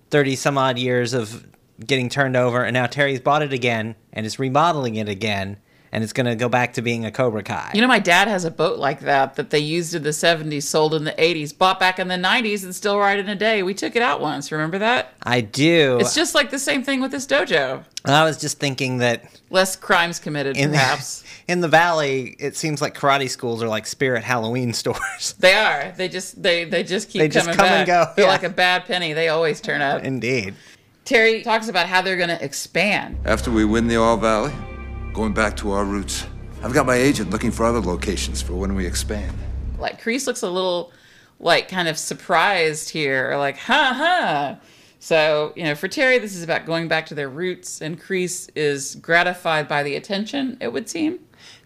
[0.09, 1.45] 30 some odd years of
[1.85, 5.57] getting turned over, and now Terry's bought it again and is remodeling it again,
[5.91, 7.71] and it's going to go back to being a Cobra Kai.
[7.73, 10.63] You know, my dad has a boat like that that they used in the 70s,
[10.63, 13.63] sold in the 80s, bought back in the 90s, and still ride in a day.
[13.63, 14.51] We took it out once.
[14.51, 15.13] Remember that?
[15.23, 15.97] I do.
[15.99, 17.83] It's just like the same thing with this dojo.
[18.05, 21.21] I was just thinking that Less crimes committed, in perhaps.
[21.21, 25.35] the, in the valley, it seems like karate schools are like spirit Halloween stores.
[25.39, 25.93] They are.
[25.95, 27.77] They just they they just keep They just coming come back.
[27.79, 28.31] and go, They're yeah.
[28.31, 29.13] like a bad penny.
[29.13, 30.03] They always turn up.
[30.03, 30.53] Indeed.
[31.05, 33.17] Terry talks about how they're going to expand.
[33.23, 34.51] After we win the All Valley,
[35.17, 36.27] going back to our roots.
[36.61, 39.35] I've got my agent looking for other locations for when we expand.
[39.79, 40.91] Like Kreese looks a little
[41.39, 44.59] like kind of surprised here, like ha ha.
[44.99, 48.51] So you know, for Terry, this is about going back to their roots, and Kreese
[48.55, 50.55] is gratified by the attention.
[50.61, 51.17] It would seem.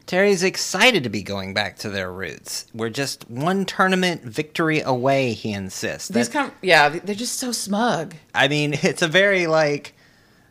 [0.05, 2.67] Terry's excited to be going back to their roots.
[2.73, 6.07] We're just one tournament victory away, he insists.
[6.07, 8.15] These That- come, yeah, they're just so smug.
[8.33, 9.93] I mean, it's a very like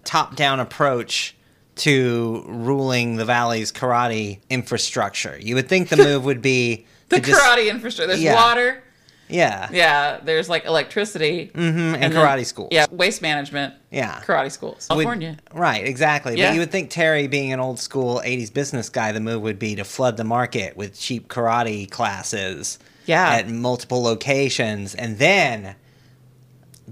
[0.04, 1.34] top-down approach
[1.80, 5.36] to ruling the valley's karate infrastructure.
[5.40, 8.06] You would think the move would be The just- karate infrastructure.
[8.08, 8.34] There's Yeah.
[8.34, 8.82] water.
[9.28, 9.68] Yeah.
[9.72, 11.50] Yeah, there's like electricity.
[11.54, 12.68] Mhm, and then- karate schools.
[12.72, 13.74] Yeah, waste management.
[13.90, 14.20] Yeah.
[14.26, 14.88] Karate schools.
[14.90, 15.36] Would- California.
[15.54, 16.36] right, exactly.
[16.36, 16.48] Yeah.
[16.48, 19.58] But you would think Terry, being an old school 80s business guy, the move would
[19.58, 23.30] be to flood the market with cheap karate classes Yeah.
[23.36, 25.76] at multiple locations and then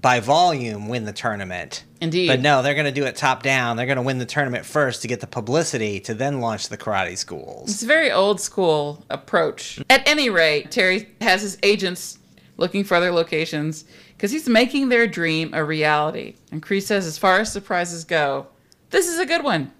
[0.00, 1.82] by volume win the tournament.
[2.00, 2.28] Indeed.
[2.28, 3.76] But no, they're going to do it top down.
[3.76, 6.78] They're going to win the tournament first to get the publicity to then launch the
[6.78, 7.70] karate schools.
[7.70, 9.80] It's a very old school approach.
[9.90, 12.18] At any rate, Terry has his agents
[12.56, 13.84] looking for other locations
[14.16, 16.34] because he's making their dream a reality.
[16.52, 18.46] And Kreese says, as far as surprises go,
[18.90, 19.72] this is a good one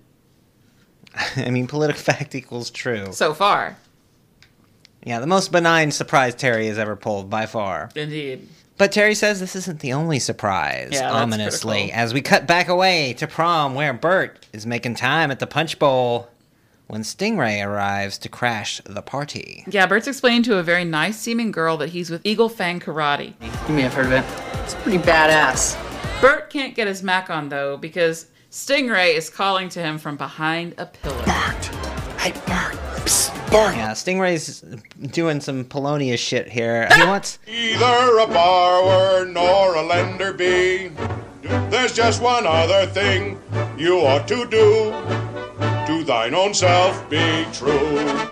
[1.37, 3.13] I mean, political fact equals true.
[3.13, 3.77] so far.
[5.05, 7.91] Yeah, the most benign surprise Terry has ever pulled by far.
[7.95, 8.49] Indeed.
[8.79, 12.01] But Terry says this isn't the only surprise, Yeah, that's ominously, critical.
[12.01, 15.79] as we cut back away to prom where Bert is making time at the punch
[15.81, 16.29] bowl
[16.87, 19.65] when Stingray arrives to crash the party.
[19.69, 23.35] Yeah, Bert's explaining to a very nice seeming girl that he's with Eagle Fang Karate.
[23.69, 24.25] You may have heard of it.
[24.63, 25.77] It's pretty badass.
[26.23, 30.75] Bert can't get his Mac on though because Stingray is calling to him from behind
[30.79, 31.23] a pillar.
[31.27, 31.65] Bert!
[32.21, 32.79] Hey, Bert!
[33.51, 34.61] Yeah, Stingray's
[35.11, 36.89] doing some Polonius shit here.
[36.99, 37.39] He wants.
[37.47, 40.91] Either a borrower nor a lender be.
[41.43, 43.41] There's just one other thing
[43.79, 44.93] you ought to do.
[45.87, 47.99] To thine own self be true.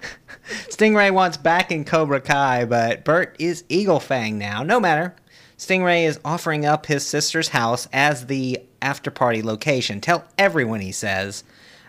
[0.69, 4.63] Stingray wants back in Cobra Kai, but Bert is Eagle Fang now.
[4.63, 5.15] No matter.
[5.57, 10.03] Stingray is offering up his sister's house as the after party location.
[10.03, 11.45] Tell everyone, he says.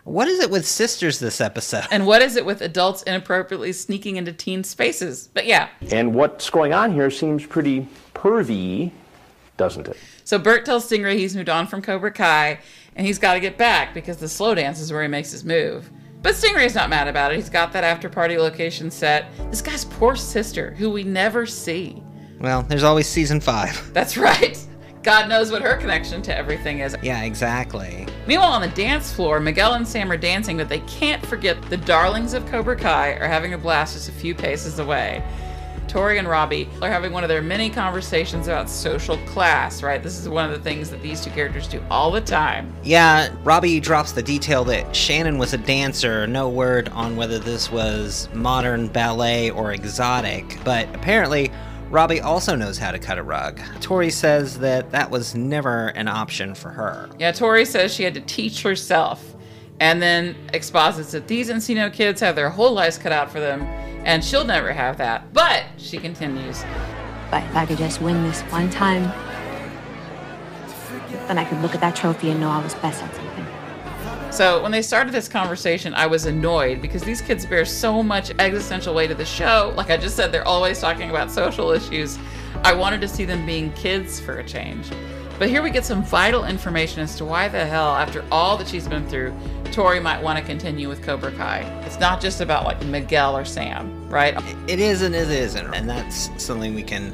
[0.08, 1.84] What is it with sisters this episode?
[1.92, 5.28] And what is it with adults inappropriately sneaking into teen spaces?
[5.34, 8.92] But yeah, And what's going on here seems pretty pervy,
[9.58, 9.98] doesn't it?
[10.24, 12.60] so Bert tells Stingray he's moved on from Cobra Kai
[12.96, 15.44] and he's got to get back because the slow dance is where he makes his
[15.44, 15.90] move.
[16.22, 17.36] But Stingray's not mad about it.
[17.36, 19.26] He's got that after party location set.
[19.52, 22.02] This guy's poor sister, who we never see.
[22.40, 23.94] Well, there's always season five.
[23.94, 24.58] That's right.
[25.08, 26.94] God knows what her connection to everything is.
[27.02, 28.06] Yeah, exactly.
[28.28, 31.78] Meanwhile, on the dance floor, Miguel and Sam are dancing, but they can't forget the
[31.78, 35.24] darlings of Cobra Kai are having a blast just a few paces away.
[35.88, 40.04] Tori and Robbie are having one of their many conversations about social class, right?
[40.04, 42.74] This is one of the things that these two characters do all the time.
[42.84, 46.28] Yeah, Robbie drops the detail that Shannon was a dancer.
[46.28, 51.50] No word on whether this was modern ballet or exotic, but apparently
[51.90, 53.62] Robbie also knows how to cut a rug.
[53.80, 57.10] Tori says that that was never an option for her.
[57.18, 59.36] Yeah, Tori says she had to teach herself,
[59.80, 63.62] and then exposits that these Encino kids have their whole lives cut out for them,
[64.06, 65.32] and she'll never have that.
[65.32, 66.64] But she continues.
[67.32, 69.04] But if I could just win this one time,
[71.28, 73.27] then I could look at that trophy and know I was best at something.
[74.32, 78.32] So when they started this conversation, I was annoyed because these kids bear so much
[78.40, 79.74] existential weight of the show.
[79.76, 82.20] Like I just said, they're always talking about social issues.
[82.64, 84.90] I wanted to see them being kids for a change.
[85.40, 88.68] But here we get some vital information as to why the hell, after all that
[88.68, 89.36] she's been through,
[89.72, 91.60] Tori might want to continue with Cobra Kai.
[91.86, 94.36] It's not just about like Miguel or Sam, right?
[94.68, 97.14] It is and it isn't, and that's something we can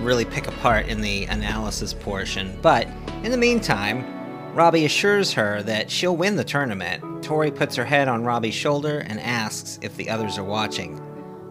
[0.00, 2.56] really pick apart in the analysis portion.
[2.62, 2.86] But
[3.24, 4.13] in the meantime,
[4.54, 7.24] Robbie assures her that she'll win the tournament.
[7.24, 11.02] Tori puts her head on Robbie's shoulder and asks if the others are watching.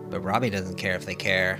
[0.09, 1.59] But Robbie doesn't care if they care.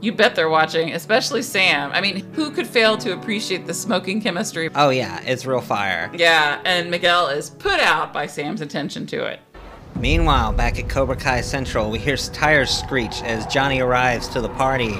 [0.00, 1.92] You bet they're watching, especially Sam.
[1.92, 4.68] I mean, who could fail to appreciate the smoking chemistry?
[4.74, 6.10] Oh, yeah, it's real fire.
[6.12, 9.38] Yeah, and Miguel is put out by Sam's attention to it.
[9.94, 14.48] Meanwhile, back at Cobra Kai Central, we hear tires screech as Johnny arrives to the
[14.48, 14.96] party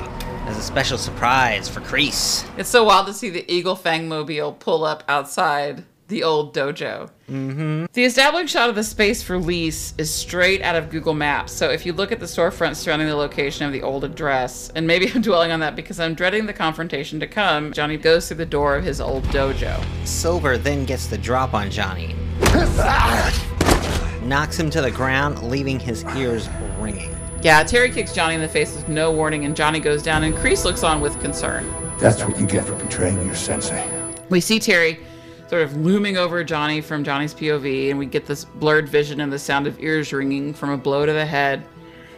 [0.46, 2.48] as a special surprise for Kreese.
[2.58, 7.08] It's so wild to see the Eagle Fang mobile pull up outside the old dojo.
[7.30, 7.86] Mm-hmm.
[7.92, 11.52] The established shot of the space for lease is straight out of Google Maps.
[11.52, 14.86] So if you look at the storefront surrounding the location of the old address, and
[14.86, 18.38] maybe I'm dwelling on that because I'm dreading the confrontation to come, Johnny goes through
[18.38, 19.82] the door of his old dojo.
[20.06, 22.14] Silver then gets the drop on Johnny.
[24.22, 26.48] Knocks him to the ground, leaving his ears
[26.78, 27.19] ringing.
[27.42, 30.34] Yeah, Terry kicks Johnny in the face with no warning, and Johnny goes down, and
[30.34, 31.66] Kreese looks on with concern.
[31.98, 33.82] That's what you get for betraying your sensei.
[34.28, 35.00] We see Terry
[35.48, 39.32] sort of looming over Johnny from Johnny's POV, and we get this blurred vision and
[39.32, 41.66] the sound of ears ringing from a blow to the head.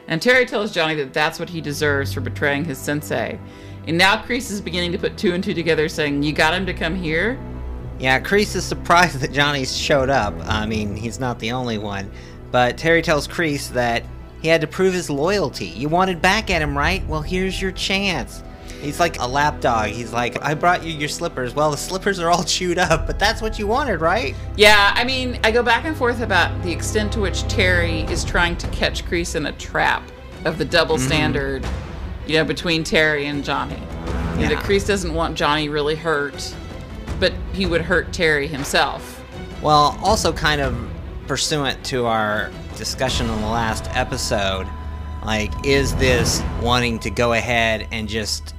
[0.09, 3.39] And Terry tells Johnny that that's what he deserves for betraying his sensei.
[3.87, 6.67] And now Kreese is beginning to put two and two together, saying, You got him
[6.67, 7.39] to come here?
[8.01, 10.35] Yeah, Kreese is surprised that Johnny showed up.
[10.43, 12.11] I mean, he's not the only one.
[12.51, 14.05] But Terry tells Kreese that
[14.43, 15.67] he had to prove his loyalty.
[15.67, 17.07] You wanted back at him, right?
[17.07, 18.43] Well, here's your chance.
[18.81, 19.91] He's like a lapdog.
[19.91, 21.55] He's like, I brought you your slippers.
[21.55, 24.35] Well, the slippers are all chewed up, but that's what you wanted, right?
[24.57, 28.25] Yeah, I mean, I go back and forth about the extent to which Terry is
[28.25, 30.03] trying to catch Kreese in a trap
[30.45, 31.07] of the double Mhm.
[31.07, 31.67] standard
[32.27, 33.75] you know, between Terry and Johnny.
[34.39, 34.63] You know, Yeah.
[34.63, 36.55] Kreese doesn't want Johnny really hurt,
[37.19, 39.21] but he would hurt Terry himself.
[39.61, 40.77] Well, also kind of
[41.27, 44.67] pursuant to our discussion on the last episode,
[45.25, 48.55] like, is this wanting to go ahead and just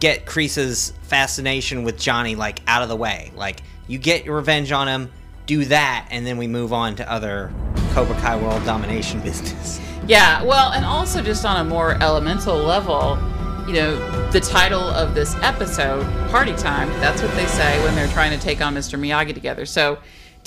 [0.00, 3.32] get Kreese's fascination with Johnny, like, out of the way?
[3.34, 5.10] Like, you get your revenge on him,
[5.46, 7.52] do that, and then we move on to other
[7.92, 9.80] Cobra Kai world domination business.
[10.06, 13.18] Yeah, well, and also just on a more elemental level,
[13.66, 18.08] you know, the title of this episode, Party Time, that's what they say when they're
[18.08, 18.98] trying to take on Mr.
[18.98, 19.66] Miyagi together.
[19.66, 19.98] So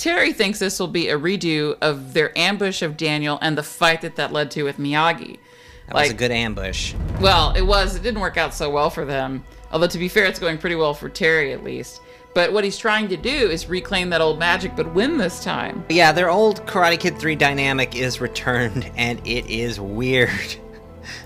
[0.02, 4.00] Terry thinks this will be a redo of their ambush of Daniel and the fight
[4.00, 5.38] that that led to with Miyagi.
[5.86, 6.92] That was a good ambush.
[7.20, 7.94] Well, it was.
[7.94, 9.44] It didn't work out so well for them.
[9.70, 12.00] Although, to be fair, it's going pretty well for Terry at least.
[12.34, 15.84] But what he's trying to do is reclaim that old magic, but win this time.
[15.88, 20.56] Yeah, their old Karate Kid 3 dynamic is returned, and it is weird.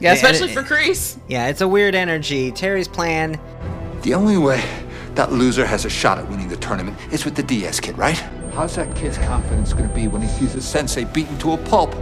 [0.01, 1.19] Yeah, especially for Kreese.
[1.29, 2.53] Yeah, it's a weird energy.
[2.53, 3.41] Terry's plan.
[4.03, 4.63] The only way
[5.15, 8.23] that loser has a shot at winning the tournament is with the Diaz kid, right?
[8.57, 11.95] How's that kid's confidence gonna be when he sees his sensei beaten to a pulp?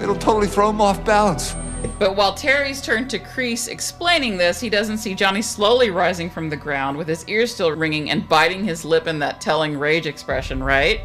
[0.00, 1.56] It'll totally throw him off balance.
[1.98, 6.48] But while Terry's turned to Kreese explaining this, he doesn't see Johnny slowly rising from
[6.48, 10.06] the ground with his ears still ringing and biting his lip in that telling rage
[10.06, 11.00] expression, right?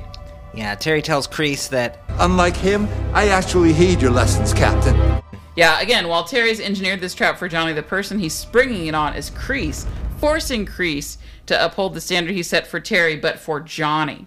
[0.53, 1.99] Yeah, Terry tells Kreese that.
[2.19, 5.19] Unlike him, I actually heed your lessons, Captain.
[5.55, 9.15] Yeah, again, while Terry's engineered this trap for Johnny, the person he's springing it on
[9.15, 9.87] is Kreese,
[10.19, 14.25] forcing Kreese to uphold the standard he set for Terry, but for Johnny.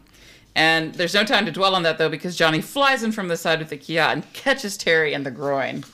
[0.55, 3.37] And there's no time to dwell on that though, because Johnny flies in from the
[3.37, 5.85] side with the Kia and catches Terry in the groin.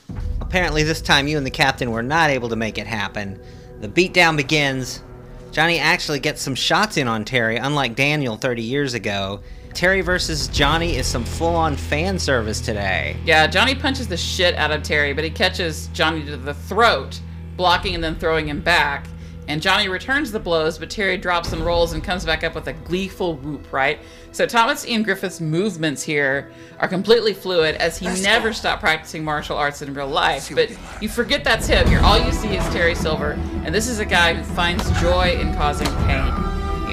[0.41, 3.39] Apparently, this time you and the captain were not able to make it happen.
[3.81, 5.03] The beatdown begins.
[5.51, 9.41] Johnny actually gets some shots in on Terry, unlike Daniel 30 years ago.
[9.73, 13.15] Terry versus Johnny is some full on fan service today.
[13.25, 17.19] Yeah, Johnny punches the shit out of Terry, but he catches Johnny to the throat,
[17.55, 19.05] blocking and then throwing him back.
[19.47, 22.67] And Johnny returns the blows, but Terry drops and rolls and comes back up with
[22.67, 23.99] a gleeful whoop, right?
[24.33, 29.55] So Thomas Ian Griffith's movements here are completely fluid as he never stopped practicing martial
[29.55, 30.53] arts in real life.
[30.53, 30.71] But
[31.01, 31.89] you forget that's him.
[31.89, 33.31] You're all you see is Terry Silver,
[33.63, 36.33] and this is a guy who finds joy in causing pain.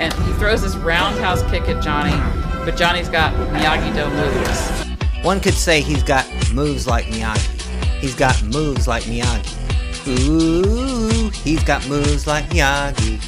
[0.01, 2.17] And he throws this roundhouse kick at Johnny,
[2.65, 5.25] but Johnny's got Miyagi-Do moves.
[5.25, 7.61] One could say he's got moves like Miyagi.
[8.01, 9.74] He's got moves like Miyagi.
[10.07, 13.23] Ooh, he's got moves like Miyagi.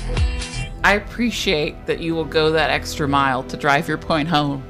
[0.85, 4.62] I appreciate that you will go that extra mile to drive your point home.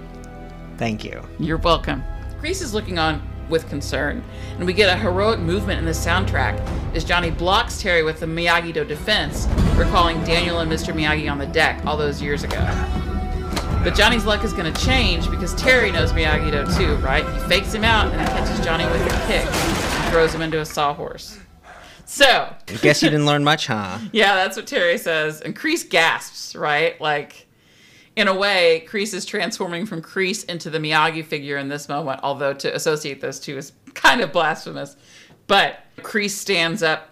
[0.76, 1.20] Thank you.
[1.40, 2.04] You're welcome.
[2.40, 4.22] Kreese is looking on with concern,
[4.56, 6.58] and we get a heroic movement in the soundtrack
[6.94, 10.94] as Johnny blocks Terry with the Miyagi Do defense, recalling Daniel and Mr.
[10.94, 12.60] Miyagi on the deck all those years ago.
[13.82, 17.24] But Johnny's luck is going to change because Terry knows Miyagi Do too, right?
[17.24, 20.64] He fakes him out and catches Johnny with a kick and throws him into a
[20.64, 21.38] sawhorse.
[22.08, 23.98] So, I guess you didn't learn much, huh?
[24.12, 25.40] yeah, that's what Terry says.
[25.40, 26.98] And Kreese gasps, right?
[27.00, 27.46] Like,
[28.14, 32.20] in a way, Kreese is transforming from Kreese into the Miyagi figure in this moment,
[32.22, 34.96] although to associate those two is kind of blasphemous.
[35.48, 37.08] But Kreese stands up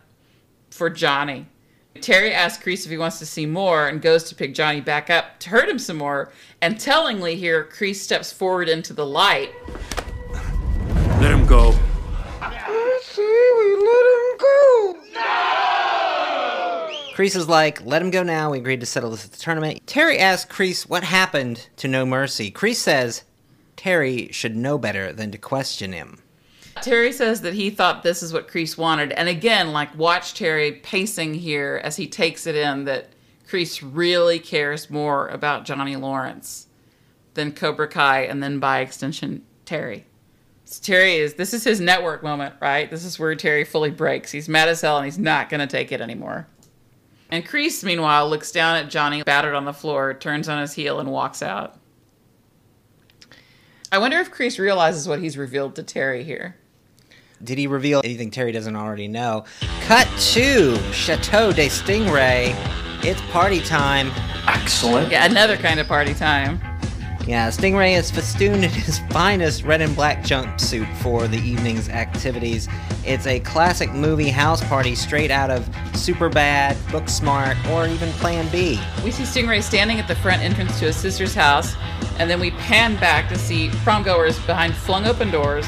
[0.71, 1.47] for Johnny.
[2.01, 5.11] Terry asks Kreese if he wants to see more and goes to pick Johnny back
[5.11, 6.33] up to hurt him some more.
[6.63, 9.51] And tellingly here, Kreese steps forward into the light.
[11.21, 11.77] Let him go.
[17.15, 18.51] Kreese is like, let him go now.
[18.51, 19.87] We agreed to settle this at the tournament.
[19.87, 22.51] Terry asks Kreese what happened to No Mercy.
[22.51, 23.23] Kreese says
[23.77, 26.19] Terry should know better than to question him.
[26.83, 29.13] Terry says that he thought this is what Kreese wanted.
[29.13, 33.11] And again, like, watch Terry pacing here as he takes it in that
[33.49, 36.67] Kreese really cares more about Johnny Lawrence
[37.35, 40.05] than Cobra Kai and then by extension, Terry.
[40.65, 42.91] So Terry is, this is his network moment, right?
[42.91, 44.33] This is where Terry fully breaks.
[44.33, 46.49] He's mad as hell and he's not going to take it anymore.
[47.31, 51.01] And Kreese, meanwhile, looks down at Johnny, battered on the floor, turns on his heel,
[51.01, 51.79] and walks out.
[53.91, 56.57] I wonder if Kreese realizes what he's revealed to Terry here.
[57.43, 59.45] Did he reveal anything Terry doesn't already know?
[59.83, 62.55] Cut to Chateau de Stingray.
[63.05, 64.11] It's party time.
[64.47, 65.11] Excellent.
[65.11, 66.61] Yeah, another kind of party time.
[67.27, 72.69] Yeah, Stingray is festooned in his finest red and black jumpsuit for the evening's activities.
[73.05, 78.79] It's a classic movie house party straight out of Superbad, Booksmart, or even Plan B.
[79.03, 81.75] We see Stingray standing at the front entrance to his sister's house,
[82.19, 85.67] and then we pan back to see prom goers behind flung open doors.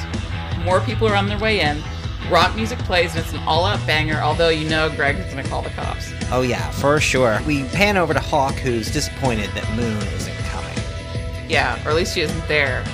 [0.62, 1.82] More people are on their way in.
[2.30, 5.42] Rock music plays, and it's an all out banger, although you know Greg is going
[5.42, 6.12] to call the cops.
[6.30, 7.40] Oh, yeah, for sure.
[7.46, 10.35] We pan over to Hawk, who's disappointed that Moon isn't.
[11.48, 12.84] Yeah, or at least she isn't there.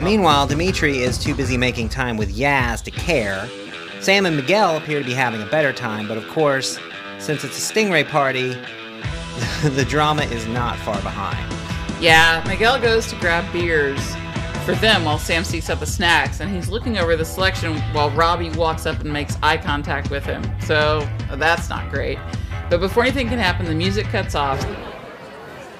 [0.00, 3.48] Meanwhile, Dimitri is too busy making time with Yaz to care.
[4.00, 6.78] Sam and Miguel appear to be having a better time, but of course,
[7.18, 8.50] since it's a Stingray party,
[9.62, 11.52] the drama is not far behind.
[12.00, 13.98] Yeah, Miguel goes to grab beers
[14.66, 18.10] for them while Sam seeks out the snacks, and he's looking over the selection while
[18.10, 20.42] Robbie walks up and makes eye contact with him.
[20.60, 22.18] So that's not great.
[22.68, 24.60] But before anything can happen, the music cuts off.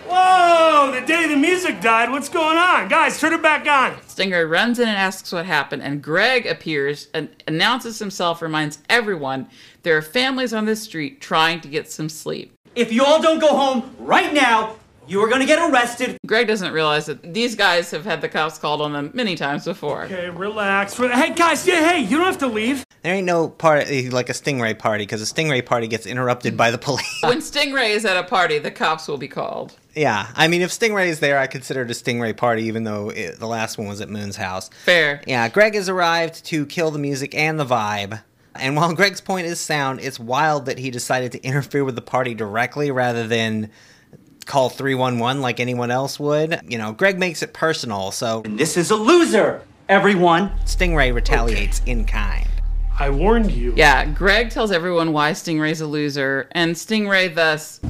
[0.09, 0.93] Whoa!
[0.93, 2.89] The day the music died, what's going on?
[2.89, 4.01] Guys, turn it back on.
[4.07, 9.49] Stinger runs in and asks what happened, and Greg appears and announces himself, reminds everyone
[9.83, 12.55] there are families on this street trying to get some sleep.
[12.75, 14.77] If you all don't go home right now,
[15.09, 16.19] you are gonna get arrested.
[16.27, 19.65] Greg doesn't realize that these guys have had the cops called on them many times
[19.65, 20.05] before.
[20.05, 20.97] Okay, relax.
[20.97, 22.85] Hey, guys, yeah, hey, you don't have to leave.
[23.03, 26.57] There ain't no party eh, like a Stingray party because a Stingray party gets interrupted
[26.57, 27.07] by the police.
[27.23, 29.75] When Stingray is at a party, the cops will be called.
[29.95, 33.11] yeah, I mean, if Stingray is there, I consider it a Stingray party, even though
[33.11, 34.71] it, the last one was at Moon's house.
[34.85, 35.23] Fair.
[35.27, 38.23] Yeah, Greg has arrived to kill the music and the vibe.
[38.55, 42.03] And while Greg's point is sound, it's wild that he decided to interfere with the
[42.03, 43.71] party directly rather than
[44.47, 46.61] call 311 like anyone else would.
[46.67, 48.43] You know, Greg makes it personal, so.
[48.45, 50.51] And this is a loser, everyone.
[50.65, 52.49] Stingray retaliates in kind.
[52.99, 53.75] I warned you.
[53.77, 57.81] Yeah, Greg tells everyone why Stingray's a loser, and Stingray thus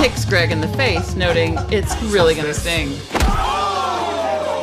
[0.00, 2.88] kicks Greg in the face, noting it's really gonna sting.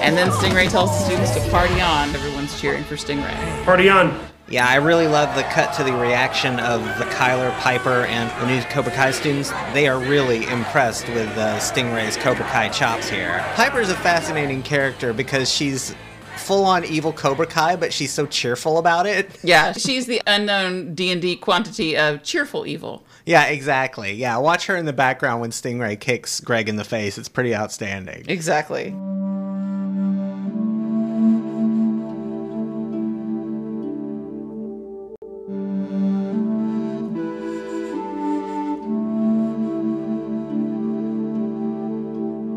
[0.01, 2.09] And then Stingray tells the students to party on.
[2.15, 3.63] Everyone's cheering for Stingray.
[3.63, 4.19] Party on.
[4.47, 8.45] Yeah, I really love the cut to the reaction of the Kyler, Piper, and the
[8.55, 9.49] new Cobra Kai students.
[9.73, 13.43] They are really impressed with uh, Stingray's Cobra Kai chops here.
[13.55, 15.95] Piper's a fascinating character because she's
[16.37, 19.31] full on evil Cobra Kai, but she's so cheerful about it.
[19.43, 23.03] Yeah, she's the unknown D&D quantity of cheerful evil.
[23.25, 24.13] Yeah, exactly.
[24.13, 27.17] Yeah, watch her in the background when Stingray kicks Greg in the face.
[27.17, 28.25] It's pretty outstanding.
[28.27, 28.93] Exactly.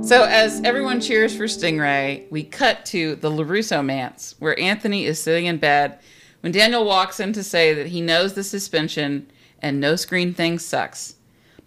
[0.09, 5.20] So, as everyone cheers for Stingray, we cut to the LaRusso manse, where Anthony is
[5.20, 5.98] sitting in bed
[6.40, 9.30] when Daniel walks in to say that he knows the suspension
[9.61, 11.16] and no screen thing sucks.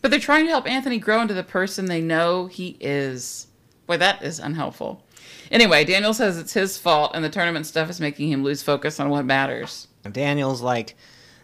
[0.02, 3.46] But they're trying to help Anthony grow into the person they know he is.
[3.86, 5.04] Boy, that is unhelpful.
[5.52, 9.00] Anyway, Daniel says it's his fault and the tournament stuff is making him lose focus
[9.00, 9.88] on what matters.
[10.12, 10.96] Daniel's like,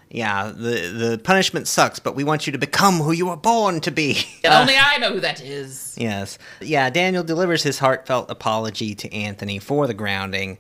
[0.10, 3.82] yeah, the the punishment sucks, but we want you to become who you were born
[3.82, 4.26] to be.
[4.44, 5.96] And only uh, I know who that is.
[5.98, 6.38] Yes.
[6.62, 10.58] Yeah, Daniel delivers his heartfelt apology to Anthony for the grounding.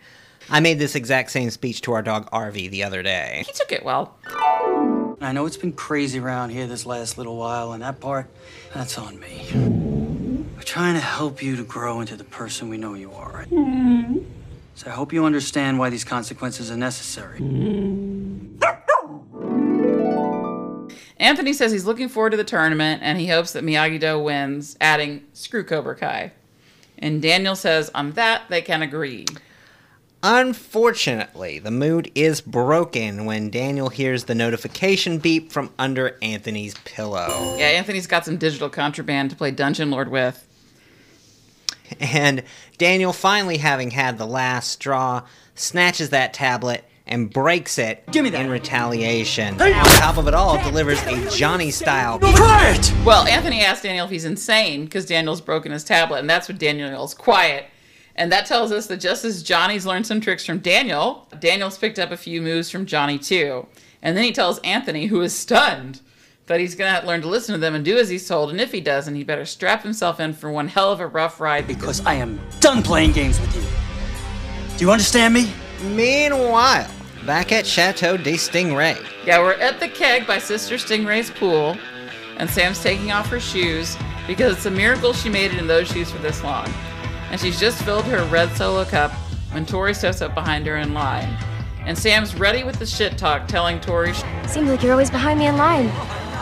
[0.49, 3.43] I made this exact same speech to our dog Arvy the other day.
[3.47, 4.17] He took it well.
[5.21, 8.27] I know it's been crazy around here this last little while, and that part,
[8.73, 9.47] that's on me.
[10.55, 13.45] We're trying to help you to grow into the person we know you are.
[14.75, 17.39] So I hope you understand why these consequences are necessary.
[17.39, 18.86] Mm-hmm.
[21.19, 24.77] Anthony says he's looking forward to the tournament and he hopes that Miyagi Do wins,
[24.79, 26.31] adding screw Cobra Kai.
[26.97, 29.25] And Daniel says on that they can agree.
[30.23, 37.55] Unfortunately, the mood is broken when Daniel hears the notification beep from under Anthony's pillow.
[37.57, 40.43] Yeah, Anthony's got some digital contraband to play Dungeon Lord with.
[41.99, 42.43] And
[42.77, 45.21] Daniel, finally having had the last straw,
[45.55, 48.41] snatches that tablet and breaks it Give me that.
[48.41, 49.59] in retaliation.
[49.61, 52.19] On top of it all, delivers a Johnny style.
[52.19, 52.91] Quiet!
[53.05, 56.57] Well, Anthony asks Daniel if he's insane because Daniel's broken his tablet, and that's what
[56.59, 57.65] Daniel yells, quiet.
[58.15, 61.99] And that tells us that just as Johnny's learned some tricks from Daniel, Daniel's picked
[61.99, 63.67] up a few moves from Johnny too.
[64.01, 66.01] And then he tells Anthony, who is stunned,
[66.47, 68.27] that he's going to have to learn to listen to them and do as he's
[68.27, 68.49] told.
[68.49, 71.39] And if he doesn't, he better strap himself in for one hell of a rough
[71.39, 71.67] ride.
[71.67, 73.61] Because I am done playing games with you.
[74.77, 75.51] Do you understand me?
[75.83, 76.89] Meanwhile,
[77.27, 79.05] back at Chateau de Stingray.
[79.25, 81.77] Yeah, we're at the keg by Sister Stingray's pool,
[82.37, 85.89] and Sam's taking off her shoes because it's a miracle she made it in those
[85.89, 86.73] shoes for this long.
[87.29, 89.11] And she's just filled her red solo cup
[89.51, 91.37] when Tori steps up behind her in line.
[91.85, 94.13] And Sam's ready with the shit talk, telling Tori,
[94.47, 95.91] Seems like you're always behind me in line.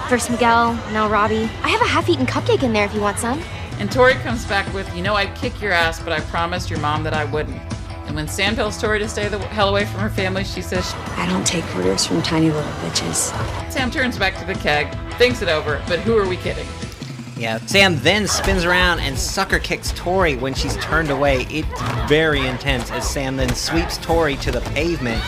[0.07, 1.49] First Miguel, now Robbie.
[1.63, 3.41] I have a half-eaten cupcake in there if you want some.
[3.79, 6.79] and Tori comes back with, You know, I'd kick your ass, but I promised your
[6.79, 7.59] mom that I wouldn't.
[8.08, 10.93] And when Sam tells Tori to stay the hell away from her family, she says,
[11.18, 13.32] I don't take orders from tiny little bitches.
[13.72, 16.68] Sam turns back to the keg, thinks it over, but who are we kidding?
[17.38, 21.45] Yeah, Sam then spins around and sucker kicks Tori when she's turned away.
[21.49, 21.68] It's
[22.08, 25.22] very intense as Sam then sweeps Tori to the pavement,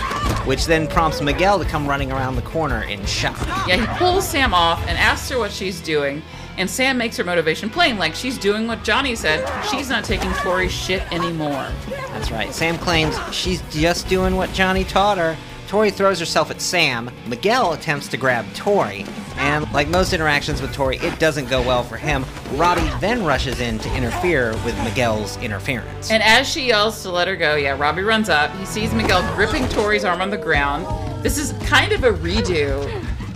[0.46, 3.38] which then prompts Miguel to come running around the corner in shock.
[3.68, 6.22] Yeah, he pulls Sam off and asks her what she's doing,
[6.58, 9.47] and Sam makes her motivation plain, like she's doing what Johnny said.
[9.66, 11.68] She's not taking Tori's shit anymore.
[12.10, 12.53] That's right.
[12.53, 15.38] Sam claims she's just doing what Johnny taught her,
[15.68, 17.12] Tori throws herself at Sam.
[17.28, 19.05] Miguel attempts to grab Tori,
[19.36, 22.26] and like most interactions with Tori, it doesn't go well for him.
[22.53, 26.10] Robbie then rushes in to interfere with Miguel's interference.
[26.10, 28.55] And as she yells to let her go, yeah, Robbie runs up.
[28.55, 30.86] He sees Miguel gripping Tori's arm on the ground.
[31.22, 32.88] This is kind of a redo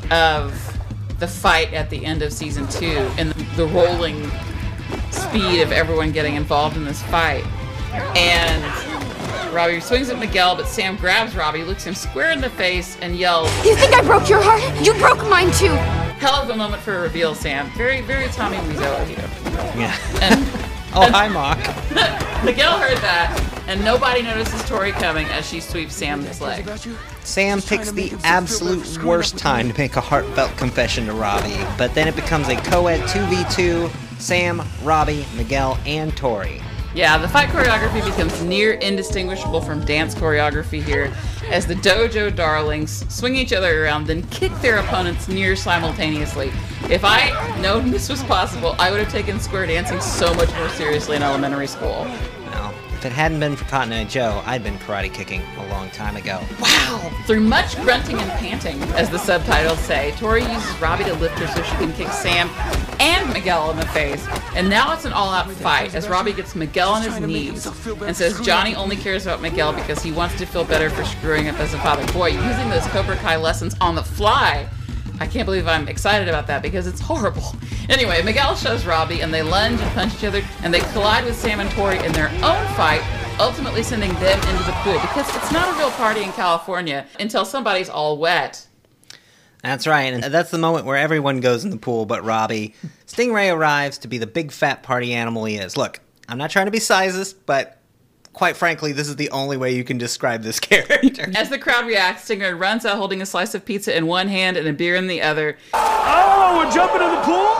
[0.09, 0.70] of
[1.21, 4.29] the fight at the end of season two and the rolling
[5.11, 7.45] speed of everyone getting involved in this fight.
[8.17, 12.97] And Robbie swings at Miguel, but Sam grabs Robbie, looks him square in the face,
[13.01, 14.61] and yells, You think I broke your heart?
[14.85, 15.75] You broke mine too!
[16.17, 17.69] Hell of a moment for a reveal, Sam.
[17.77, 19.15] Very, very Tommy Wiseau of you.
[19.79, 19.95] Yeah.
[20.21, 20.39] And
[20.95, 21.59] oh, hi, Mark.
[22.45, 26.65] Miguel heard that, and nobody notices Tori coming as she sweeps Sam's leg.
[27.23, 32.07] Sam picks the absolute worst time to make a heartfelt confession to Robbie, but then
[32.07, 36.61] it becomes a co ed 2v2 Sam, Robbie, Miguel, and Tori.
[36.93, 41.13] Yeah, the fight choreography becomes near indistinguishable from dance choreography here
[41.49, 46.51] as the dojo darlings swing each other around, then kick their opponents near simultaneously.
[46.89, 50.69] If I known this was possible, I would have taken square dancing so much more
[50.69, 52.07] seriously in elementary school.
[53.01, 55.89] Well, if it hadn't been for Cotton Eye Joe, I'd been karate kicking a long
[55.89, 56.39] time ago.
[56.59, 57.11] Wow!
[57.25, 61.47] Through much grunting and panting, as the subtitles say, Tori uses Robbie to lift her
[61.47, 62.47] so she can kick Sam
[62.99, 64.23] and Miguel in the face.
[64.53, 68.39] And now it's an all-out fight as Robbie gets Miguel on his knees and says
[68.41, 71.73] Johnny only cares about Miguel because he wants to feel better for screwing up as
[71.73, 72.05] a father.
[72.13, 74.69] Boy, using those Cobra Kai lessons on the fly.
[75.21, 77.55] I can't believe I'm excited about that because it's horrible.
[77.89, 81.35] Anyway, Miguel shows Robbie and they lunge and punch each other and they collide with
[81.35, 83.03] Sam and Tori in their own fight,
[83.39, 87.45] ultimately sending them into the pool because it's not a real party in California until
[87.45, 88.67] somebody's all wet.
[89.61, 92.73] That's right, and that's the moment where everyone goes in the pool but Robbie.
[93.05, 95.77] Stingray arrives to be the big fat party animal he is.
[95.77, 97.77] Look, I'm not trying to be sizist, but
[98.33, 101.31] quite frankly, this is the only way you can describe this character.
[101.35, 104.57] As the crowd reacts, Stingray runs out holding a slice of pizza in one hand
[104.57, 105.57] and a beer in the other.
[105.73, 107.55] Oh, we're jumping in the pool?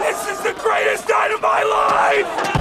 [0.00, 2.58] This is the greatest night of my life!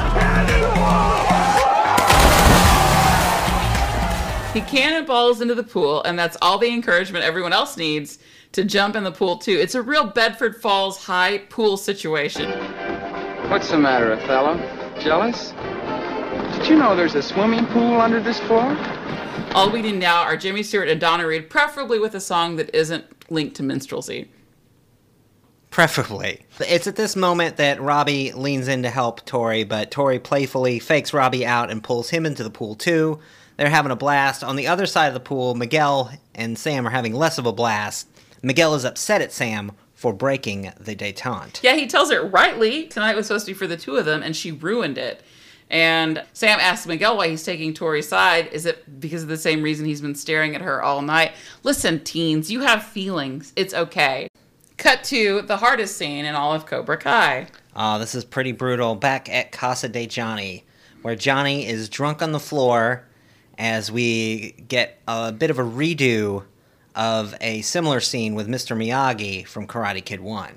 [4.53, 8.17] He cannonballs into the pool, and that's all the encouragement everyone else needs
[8.53, 9.51] to jump in the pool, too.
[9.51, 12.49] It's a real Bedford Falls high pool situation.
[13.51, 14.57] What's the matter, Othello?
[14.99, 15.53] Jealous?
[16.57, 18.75] Did you know there's a swimming pool under this floor?
[19.53, 22.73] All we need now are Jimmy Stewart and Donna Reed, preferably with a song that
[22.75, 24.27] isn't linked to minstrelsy.
[25.69, 26.45] Preferably.
[26.59, 31.13] It's at this moment that Robbie leans in to help Tori, but Tori playfully fakes
[31.13, 33.19] Robbie out and pulls him into the pool too.
[33.55, 34.43] They're having a blast.
[34.43, 37.53] On the other side of the pool, Miguel and Sam are having less of a
[37.53, 38.09] blast.
[38.41, 41.63] Miguel is upset at Sam for breaking the detente.
[41.63, 44.21] Yeah, he tells her rightly tonight was supposed to be for the two of them,
[44.21, 45.23] and she ruined it.
[45.69, 48.47] And Sam asks Miguel why he's taking Tori's side.
[48.53, 51.33] Is it because of the same reason he's been staring at her all night?
[51.63, 53.51] Listen, teens, you have feelings.
[53.55, 54.29] It's okay.
[54.77, 57.47] Cut to the hardest scene in all of Cobra Kai.
[57.75, 58.95] Oh, this is pretty brutal.
[58.95, 60.63] Back at Casa de Johnny,
[61.01, 63.03] where Johnny is drunk on the floor
[63.57, 66.43] as we get a bit of a redo
[66.95, 68.77] of a similar scene with Mr.
[68.77, 70.53] Miyagi from Karate Kid 1.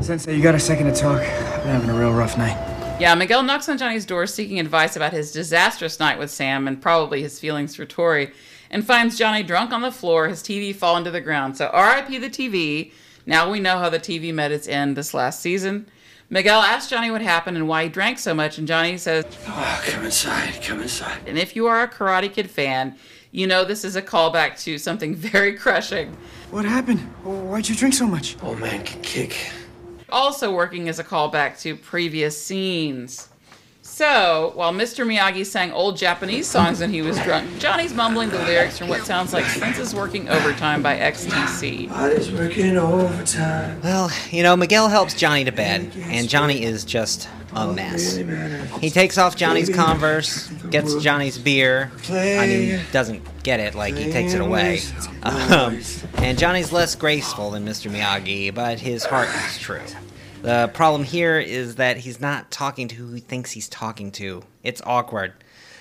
[0.00, 1.20] Sensei, you got a second to talk?
[1.20, 2.73] I've been having a real rough night.
[3.00, 6.80] Yeah, Miguel knocks on Johnny's door seeking advice about his disastrous night with Sam and
[6.80, 8.30] probably his feelings for Tori,
[8.70, 11.56] and finds Johnny drunk on the floor, his TV fallen to the ground.
[11.56, 12.92] So RIP the TV.
[13.26, 15.86] Now we know how the TV met its end this last season.
[16.30, 19.82] Miguel asks Johnny what happened and why he drank so much, and Johnny says, Oh,
[19.86, 21.18] come inside, come inside.
[21.26, 22.96] And if you are a Karate Kid fan,
[23.32, 26.16] you know this is a callback to something very crushing.
[26.52, 27.00] What happened?
[27.24, 28.36] Why'd you drink so much?
[28.40, 29.36] Old man can kick.
[30.14, 33.28] Also working as a callback to previous scenes.
[33.82, 35.04] So, while Mr.
[35.04, 39.04] Miyagi sang old Japanese songs when he was drunk, Johnny's mumbling the lyrics from what
[39.04, 41.88] sounds like Senses Working Overtime by XTC.
[41.90, 43.80] Body's working overtime.
[43.82, 48.16] Well, you know, Miguel helps Johnny to bed, and Johnny is just a mess.
[48.80, 51.90] He takes off Johnny's Converse, gets Johnny's beer.
[52.08, 54.80] I mean, doesn't get it, like, he takes it away.
[55.24, 55.80] Um,
[56.18, 57.90] and Johnny's less graceful than Mr.
[57.90, 59.80] Miyagi, but his heart is true.
[60.44, 64.42] The problem here is that he's not talking to who he thinks he's talking to.
[64.62, 65.32] It's awkward.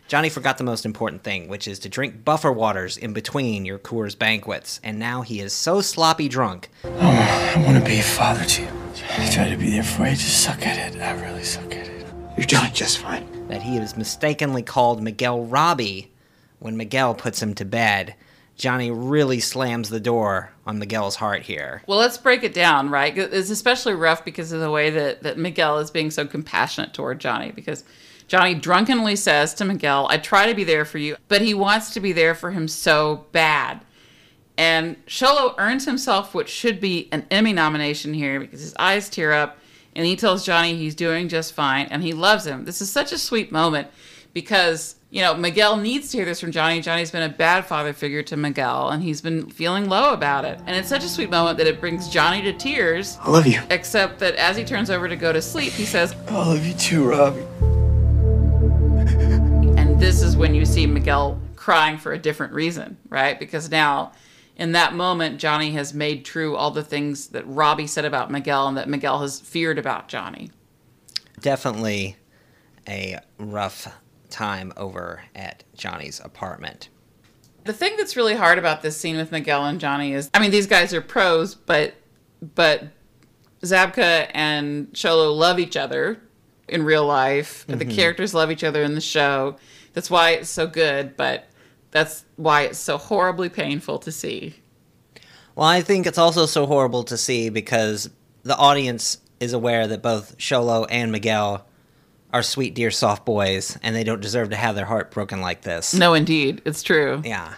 [0.08, 3.78] Johnny forgot the most important thing, which is to drink buffer waters in between your
[3.78, 6.70] Coors banquets, and now he is so sloppy drunk.
[6.86, 8.70] Oh, I want to be a father to you.
[9.18, 11.02] I try to be there for you, just suck at it.
[11.02, 12.08] I really suck at it.
[12.38, 13.28] You're doing just fine.
[13.50, 16.10] That he is mistakenly called Miguel Robbie
[16.60, 18.16] when Miguel puts him to bed.
[18.56, 21.82] Johnny really slams the door on Miguel's heart here.
[21.88, 23.18] Well, let's break it down, right?
[23.18, 27.20] It's especially rough because of the way that, that Miguel is being so compassionate toward
[27.20, 27.84] Johnny because
[28.28, 31.94] Johnny drunkenly says to Miguel, I try to be there for you, but he wants
[31.94, 33.82] to be there for him so bad.
[34.58, 39.34] And Xolo earns himself what should be an Emmy nomination here because his eyes tear
[39.34, 39.58] up
[39.96, 42.66] and he tells Johnny he's doing just fine and he loves him.
[42.66, 43.88] This is such a sweet moment
[44.34, 46.82] because, you know, Miguel needs to hear this from Johnny.
[46.82, 50.60] Johnny's been a bad father figure to Miguel and he's been feeling low about it.
[50.66, 53.20] And it's such a sweet moment that it brings Johnny to tears.
[53.22, 53.62] I love you.
[53.70, 56.74] Except that as he turns over to go to sleep, he says, I love you
[56.74, 57.42] too, Robbie.
[59.78, 63.40] And this is when you see Miguel crying for a different reason, right?
[63.40, 64.14] Because now,
[64.56, 68.68] in that moment, Johnny has made true all the things that Robbie said about Miguel
[68.68, 70.50] and that Miguel has feared about Johnny.
[71.40, 72.16] Definitely
[72.88, 73.88] a rough
[74.34, 76.90] time over at Johnny's apartment.
[77.64, 80.52] The thing that's really hard about this scene with Miguel and Johnny is, I mean,
[80.52, 81.94] these guys are pros, but
[82.56, 82.84] but
[83.62, 86.20] Zabka and Xolo love each other
[86.68, 87.66] in real life.
[87.68, 87.96] The Mhm.
[87.96, 89.56] characters love each other in the show.
[89.94, 91.46] That's why it's so good, but
[91.92, 94.56] that's why it's so horribly painful to see.
[95.56, 98.10] Well, I think it's also so horrible to see because
[98.42, 101.66] the audience is aware that both Xolo and Miguel
[102.34, 105.62] are sweet, dear, soft boys, and they don't deserve to have their heart broken like
[105.62, 105.94] this.
[105.94, 107.22] No, indeed, it's true.
[107.24, 107.56] Yeah.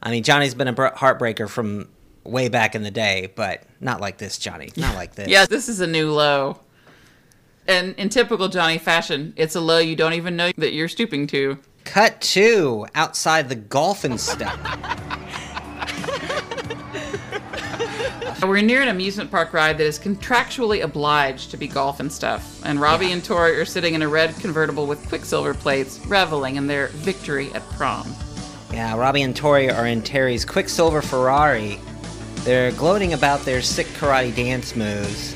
[0.00, 1.88] I mean, Johnny's been a heartbreaker from
[2.22, 4.70] way back in the day, but not like this, Johnny.
[4.76, 5.28] Not like this.
[5.28, 6.60] Yeah, this is a new low.
[7.66, 11.26] And in typical Johnny fashion, it's a low you don't even know that you're stooping
[11.28, 11.58] to.
[11.84, 15.00] Cut two outside the Golf N' Stuff.
[18.46, 22.62] We're near an amusement park ride that is contractually obliged to be golf and stuff.
[22.64, 26.66] And Robbie and Tori are sitting in a red convertible with Quicksilver plates, reveling in
[26.66, 28.14] their victory at prom.
[28.72, 31.80] Yeah, Robbie and Tori are in Terry's Quicksilver Ferrari.
[32.42, 35.34] They're gloating about their sick karate dance moves.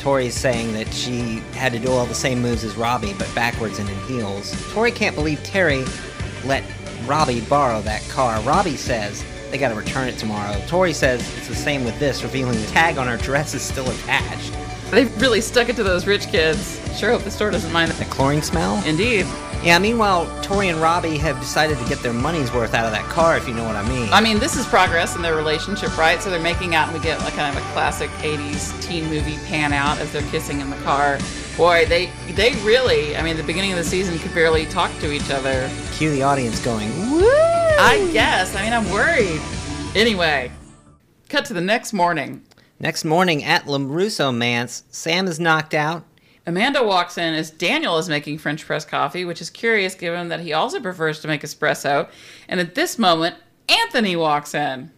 [0.00, 3.78] Tori's saying that she had to do all the same moves as Robbie, but backwards
[3.78, 4.54] and in heels.
[4.72, 5.84] Tori can't believe Terry
[6.44, 6.64] let
[7.06, 8.40] Robbie borrow that car.
[8.42, 10.60] Robbie says they gotta return it tomorrow.
[10.66, 13.88] Tori says it's the same with this, revealing the tag on her dress is still
[13.90, 14.52] attached.
[14.90, 16.80] They've really stuck it to those rich kids.
[16.98, 18.82] Sure hope the store doesn't mind The chlorine smell?
[18.84, 19.26] Indeed.
[19.62, 23.04] Yeah, meanwhile, Tori and Robbie have decided to get their money's worth out of that
[23.04, 24.08] car, if you know what I mean.
[24.10, 26.20] I mean, this is progress in their relationship, right?
[26.22, 29.36] So they're making out, and we get like kind of a classic '80s teen movie
[29.46, 31.18] pan out as they're kissing in the car.
[31.60, 35.12] Boy, they they really, I mean, the beginning of the season could barely talk to
[35.12, 35.70] each other.
[35.92, 37.20] Cue the audience going, woo!
[37.22, 38.56] I guess.
[38.56, 39.42] I mean, I'm worried.
[39.94, 40.50] Anyway,
[41.28, 42.42] cut to the next morning.
[42.78, 46.06] Next morning at LaRusso Manse, Sam is knocked out.
[46.46, 50.40] Amanda walks in as Daniel is making French press coffee, which is curious given that
[50.40, 52.08] he also prefers to make espresso.
[52.48, 53.36] And at this moment,
[53.68, 54.90] Anthony walks in.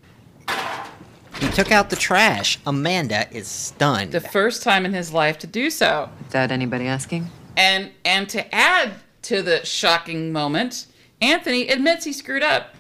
[1.41, 2.59] He took out the trash.
[2.67, 4.13] Amanda is stunned.
[4.13, 6.09] The first time in his life to do so.
[6.19, 7.31] Without anybody asking?
[7.57, 10.87] And and to add to the shocking moment,
[11.21, 12.75] Anthony admits he screwed up.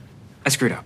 [0.44, 0.84] I screwed up.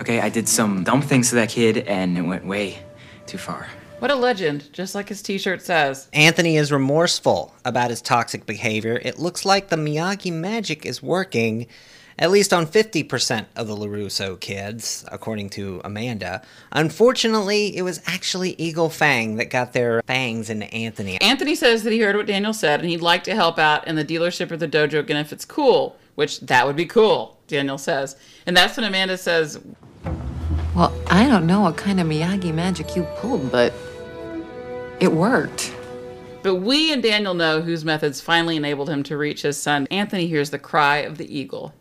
[0.00, 2.78] Okay, I did some dumb things to that kid and it went way
[3.26, 3.68] too far.
[3.98, 6.08] What a legend, just like his t-shirt says.
[6.12, 9.00] Anthony is remorseful about his toxic behavior.
[9.02, 11.66] It looks like the Miyagi magic is working,
[12.18, 16.42] at least on 50% of the LaRusso kids, according to Amanda.
[16.72, 21.20] Unfortunately, it was actually Eagle Fang that got their fangs into Anthony.
[21.20, 23.94] Anthony says that he heard what Daniel said and he'd like to help out in
[23.94, 27.78] the dealership or the dojo again if it's cool, which that would be cool, Daniel
[27.78, 28.16] says.
[28.46, 29.60] And that's when Amanda says,
[30.74, 33.72] Well, I don't know what kind of Miyagi magic you pulled, but
[34.98, 35.72] it worked.
[36.42, 39.86] But we and Daniel know whose methods finally enabled him to reach his son.
[39.90, 41.74] Anthony hears the cry of the eagle.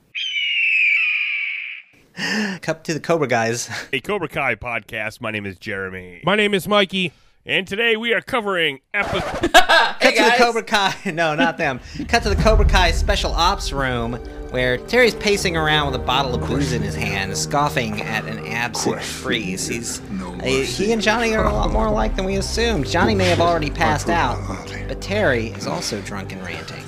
[2.61, 3.69] Cup to the Cobra guys.
[3.93, 5.21] A Cobra Kai podcast.
[5.21, 6.21] My name is Jeremy.
[6.23, 7.11] My name is Mikey.
[7.45, 9.21] And today we are covering episode.
[9.53, 11.11] Cut to the Cobra Kai.
[11.13, 11.79] No, not them.
[12.07, 14.13] Cut to the Cobra Kai special ops room
[14.49, 18.45] where Terry's pacing around with a bottle of booze in his hand, scoffing at an
[18.47, 19.69] absent Kreese.
[19.69, 22.87] He's uh, he and Johnny are a lot more alike than we assumed.
[22.87, 24.39] Johnny may have already passed out,
[24.87, 26.83] but Terry is also drunk and ranting.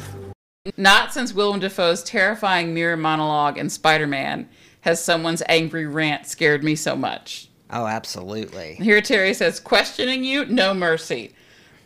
[0.75, 4.49] Not since Willem Dafoe's terrifying mirror monologue in Spider Man
[4.81, 7.49] has someone's angry rant scared me so much.
[7.71, 8.75] Oh, absolutely.
[8.75, 11.33] Here Terry says, questioning you, no mercy.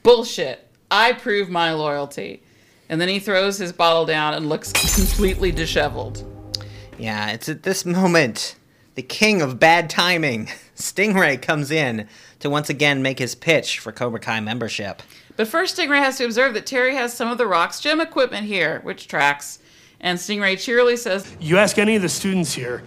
[0.02, 0.68] Bullshit.
[0.90, 2.44] I prove my loyalty.
[2.90, 6.26] And then he throws his bottle down and looks completely disheveled.
[6.98, 8.56] Yeah, it's at this moment
[8.96, 12.08] the king of bad timing, Stingray, comes in
[12.40, 15.02] to once again make his pitch for Cobra Kai membership.
[15.36, 18.46] But first, Stingray has to observe that Terry has some of the Rock's gym equipment
[18.46, 19.60] here, which tracks.
[20.04, 22.84] And Stingray cheerily says, You ask any of the students here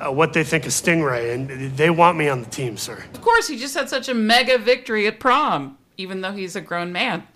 [0.00, 3.02] uh, what they think of Stingray, and they want me on the team, sir.
[3.14, 6.60] Of course, he just had such a mega victory at prom, even though he's a
[6.60, 7.26] grown man.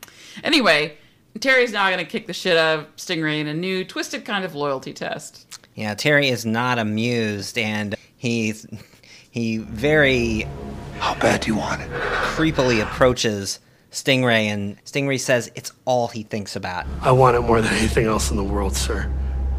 [0.42, 0.96] Anyway,
[1.40, 4.44] Terry's now going to kick the shit out of Stingray in a new, twisted kind
[4.44, 5.58] of loyalty test.
[5.74, 8.66] Yeah, Terry is not amused, and he's
[9.30, 10.46] he very
[10.98, 11.90] How bad do you want it?
[11.90, 13.60] creepily approaches
[13.92, 16.86] Stingray, and Stingray says it's all he thinks about.
[17.02, 19.12] I want it more than anything else in the world, sir.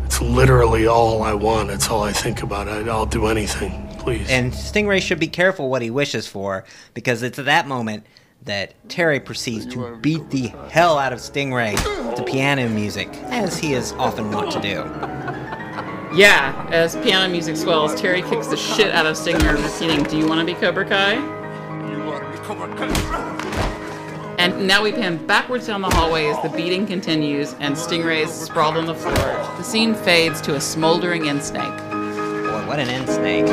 [0.06, 1.70] It's literally all I want.
[1.70, 2.68] It's all I think about.
[2.68, 4.28] I, I'll do anything, please.
[4.30, 6.66] And Stingray should be careful what he wishes for,
[6.96, 8.06] because it's at that moment
[8.42, 13.74] that Terry proceeds to beat the hell out of Stingray to piano music, as he
[13.74, 14.84] is often wont to do.
[16.16, 20.28] Yeah, as piano music swells, Terry kicks the shit out of Stingray, repeating, Do you
[20.28, 21.44] want to be Cobra Kai?
[24.44, 28.76] And now we pan backwards down the hallway as the beating continues and Stingray's sprawled
[28.76, 29.14] on the floor.
[29.14, 31.64] The scene fades to a smoldering end snake.
[31.64, 33.46] Boy, what an end snake.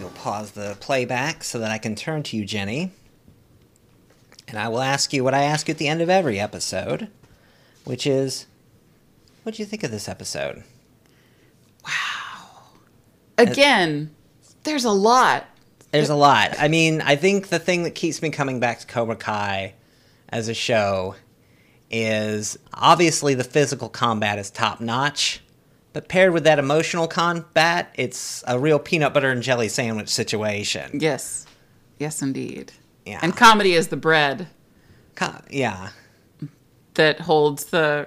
[0.00, 2.90] We'll pause the playback so that I can turn to you, Jenny.
[4.48, 7.08] And I will ask you what I ask you at the end of every episode,
[7.84, 8.46] which is
[9.42, 10.64] what do you think of this episode?
[11.84, 12.62] Wow.
[13.36, 14.14] Again,
[14.64, 15.46] there's a lot.
[15.92, 16.54] There's a lot.
[16.58, 19.74] I mean, I think the thing that keeps me coming back to Cobra Kai
[20.28, 21.16] as a show
[21.90, 25.42] is obviously the physical combat is top notch,
[25.92, 31.00] but paired with that emotional combat, it's a real peanut butter and jelly sandwich situation.
[31.00, 31.46] Yes.
[31.98, 32.72] Yes, indeed.
[33.04, 33.18] Yeah.
[33.22, 34.46] And comedy is the bread
[35.16, 35.88] Co- yeah.
[36.94, 38.06] that holds the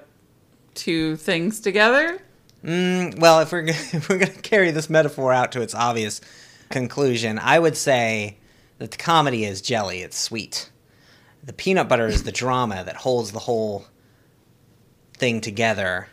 [0.73, 2.19] two things together.
[2.63, 5.75] Mm, well, if we're, g- if we're going to carry this metaphor out to its
[5.75, 6.21] obvious
[6.73, 8.37] conclusion, I would say
[8.79, 10.69] that the comedy is jelly, it's sweet.
[11.41, 13.85] The peanut butter is the drama that holds the whole
[15.15, 16.09] thing together,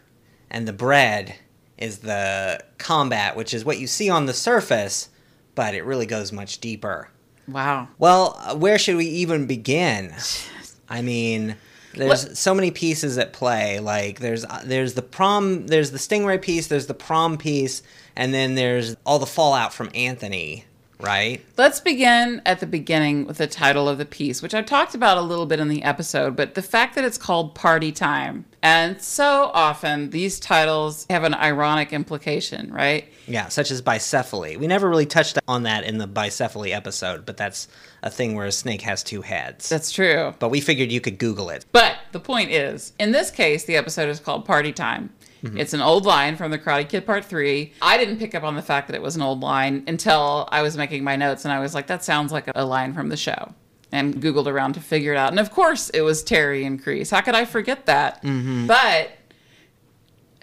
[0.49, 1.35] and the bread
[1.79, 5.09] is the combat, which is what you see on the surface,
[5.55, 7.09] but it really goes much deeper.
[7.49, 7.89] Wow.
[7.99, 10.15] Well, uh, where should we even begin?
[10.89, 11.57] I mean,
[11.95, 13.81] there's so many pieces at play.
[13.81, 17.83] Like there's uh, there's the prom, there's the Stingray piece, there's the prom piece,
[18.17, 20.65] and then there's all the fallout from Anthony,
[21.01, 21.45] right?
[21.57, 25.19] Let's begin at the beginning with the title of the piece, which I've talked about
[25.19, 28.45] a little bit in the episode, but the fact that it's called Party Time.
[28.63, 33.09] And so often these titles have an ironic implication, right?
[33.27, 34.59] Yeah, such as bicephaly.
[34.59, 37.69] We never really touched on that in the bicephaly episode, but that's
[38.03, 39.69] a thing where a snake has two heads.
[39.69, 40.35] That's true.
[40.39, 41.65] But we figured you could Google it.
[41.73, 45.11] But the point is, in this case, the episode is called Party Time.
[45.43, 45.59] Mhm.
[45.59, 47.72] It's an old line from The Karate Kid Part 3.
[47.80, 50.62] I didn't pick up on the fact that it was an old line until I
[50.62, 53.16] was making my notes and I was like, that sounds like a line from the
[53.16, 53.55] show.
[53.93, 55.30] And Googled around to figure it out.
[55.30, 57.11] And of course, it was Terry and Kreese.
[57.11, 58.22] How could I forget that?
[58.22, 58.66] Mhm.
[58.68, 59.11] But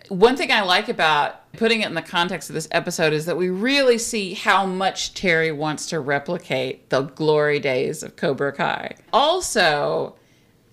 [0.09, 3.35] one thing I like about putting it in the context of this episode is that
[3.37, 8.95] we really see how much Terry wants to replicate the glory days of Cobra Kai.
[9.11, 10.15] Also,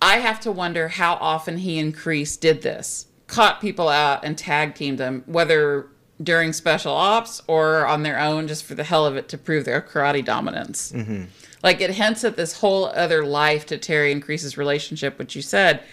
[0.01, 3.07] I have to wonder how often he and Kreese did this.
[3.27, 5.87] Caught people out and tag teamed them, whether
[6.21, 9.65] during special ops or on their own just for the hell of it to prove
[9.65, 10.91] their karate dominance.
[10.91, 11.23] Mm-hmm.
[11.63, 15.41] Like it hints at this whole other life to Terry and Kreese's relationship, which you
[15.41, 15.83] said,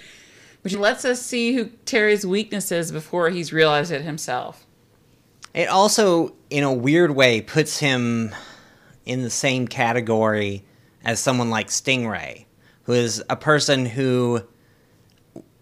[0.63, 4.67] which lets us see who Terry's weakness is before he's realized it himself.
[5.55, 8.35] It also, in a weird way, puts him
[9.05, 10.65] in the same category
[11.05, 12.45] as someone like Stingray,
[12.85, 14.43] who is a person who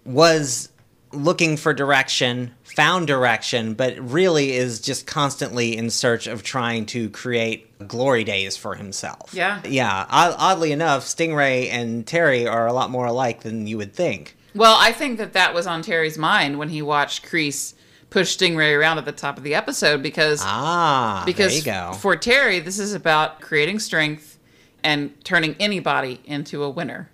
[0.04, 0.68] was
[1.12, 7.11] looking for direction, found direction, but really is just constantly in search of trying to
[7.11, 9.30] create glory days for himself.
[9.34, 9.61] Yeah.
[9.66, 10.06] Yeah.
[10.08, 14.36] odd- Oddly enough, Stingray and Terry are a lot more alike than you would think.
[14.54, 17.74] Well, I think that that was on Terry's mind when he watched Kreese
[18.11, 21.96] push Stingray around at the top of the episode because Ah, because there you go.
[21.98, 24.38] for Terry, this is about creating strength
[24.82, 27.08] and turning anybody into a winner.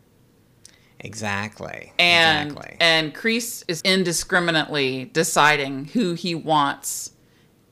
[1.07, 1.92] Exactly.
[2.00, 2.76] And exactly.
[2.80, 7.12] and Kreese is indiscriminately deciding who he wants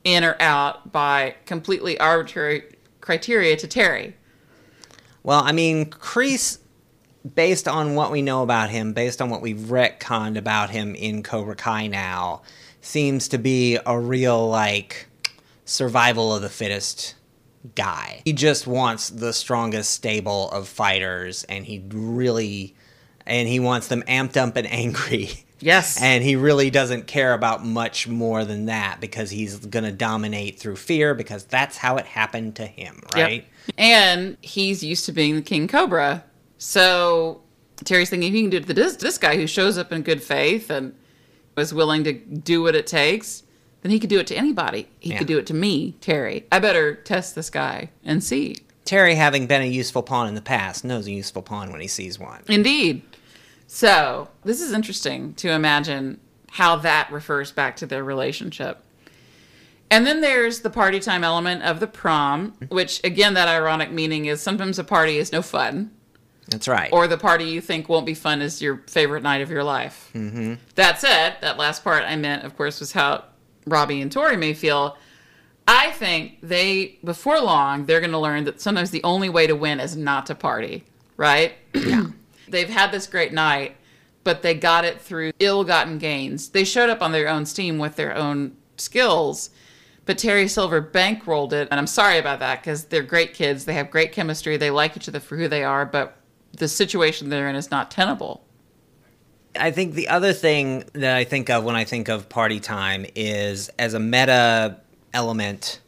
[0.05, 2.63] in or out by completely arbitrary
[3.01, 4.15] criteria to Terry.
[5.21, 6.59] Well, I mean, Kreese,
[7.35, 11.21] based on what we know about him, based on what we've retconned about him in
[11.21, 12.41] Cobra Kai now,
[12.79, 15.07] seems to be a real, like,
[15.65, 17.15] survival of the fittest
[17.75, 18.21] guy.
[18.23, 22.75] He just wants the strongest stable of fighters, and he really.
[23.27, 25.29] And he wants them amped up and angry.
[25.61, 25.99] Yes.
[26.01, 30.59] And he really doesn't care about much more than that because he's going to dominate
[30.59, 33.45] through fear because that's how it happened to him, right?
[33.67, 33.75] Yep.
[33.77, 36.25] And he's used to being the King Cobra.
[36.57, 37.41] So
[37.85, 40.01] Terry's thinking if he can do it to this, this guy who shows up in
[40.01, 40.93] good faith and
[41.57, 43.43] is willing to do what it takes,
[43.81, 44.87] then he could do it to anybody.
[44.99, 45.19] He Yeah.
[45.19, 46.45] could do it to me, Terry.
[46.51, 48.57] I better test this guy and see.
[48.83, 51.87] Terry, having been a useful pawn in the past, knows a useful pawn when he
[51.87, 52.43] sees one.
[52.49, 53.01] Indeed.
[53.67, 56.19] So, this is interesting to imagine
[56.51, 58.81] how that refers back to their relationship.
[59.91, 64.25] And then there's the party time element of the prom, which, again, that ironic meaning
[64.25, 65.91] is sometimes a party is no fun,
[66.47, 66.91] That's right.
[66.91, 70.09] or the party you think won't be fun is your favorite night of your life.
[70.13, 70.55] mm-hmm.
[70.75, 73.25] That said, that last part I meant, of course, was how
[73.67, 74.97] Robbie and Tori may feel.
[75.67, 79.55] I think they, before long, they're going to learn that sometimes the only way to
[79.55, 80.83] win is not to party,
[81.17, 81.53] right?
[81.73, 82.05] Yeah.
[82.47, 83.75] They've had this great night,
[84.23, 86.49] but they got it through ill gotten gains.
[86.49, 89.49] They showed up on their own steam with their own skills,
[90.05, 91.67] but Terry Silver bankrolled it.
[91.71, 93.65] And I'm sorry about that because they're great kids.
[93.65, 94.57] They have great chemistry.
[94.57, 96.17] They like each other for who they are, but
[96.53, 98.43] the situation they're in is not tenable.
[99.57, 103.05] I think the other thing that I think of when I think of party time
[103.15, 104.81] is as a meta
[105.13, 105.79] element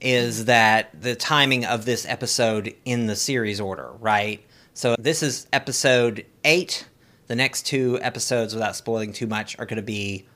[0.00, 4.44] is that the timing of this episode in the series order, right?
[4.74, 6.86] So this is episode 8.
[7.26, 10.26] The next two episodes without spoiling too much are going to be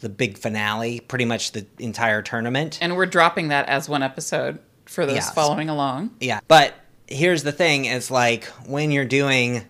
[0.00, 2.78] the big finale, pretty much the entire tournament.
[2.82, 5.32] And we're dropping that as one episode for those Yes.
[5.32, 6.10] following along.
[6.20, 6.40] Yeah.
[6.48, 6.74] But
[7.06, 9.64] here's the thing is like when you're doing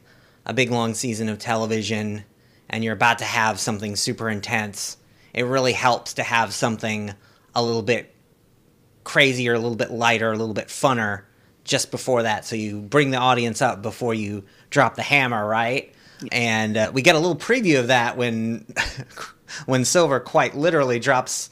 [0.46, 2.24] a big long season of television
[2.68, 4.96] and you're about to have something super intense,
[5.32, 7.12] it really helps to have something
[7.54, 8.12] a little bit
[9.04, 11.22] crazier, a little bit lighter, a little bit funner
[11.64, 15.92] just before that so you bring the audience up before you drop the hammer, right?
[16.30, 18.66] And uh, we get a little preview of that when
[19.66, 21.50] when Silver quite literally drops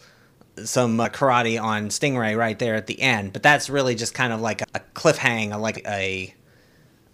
[0.64, 3.32] some uh, karate on Stingray right there at the end.
[3.32, 6.34] But that's really just kind of like a, a cliffhanger, like a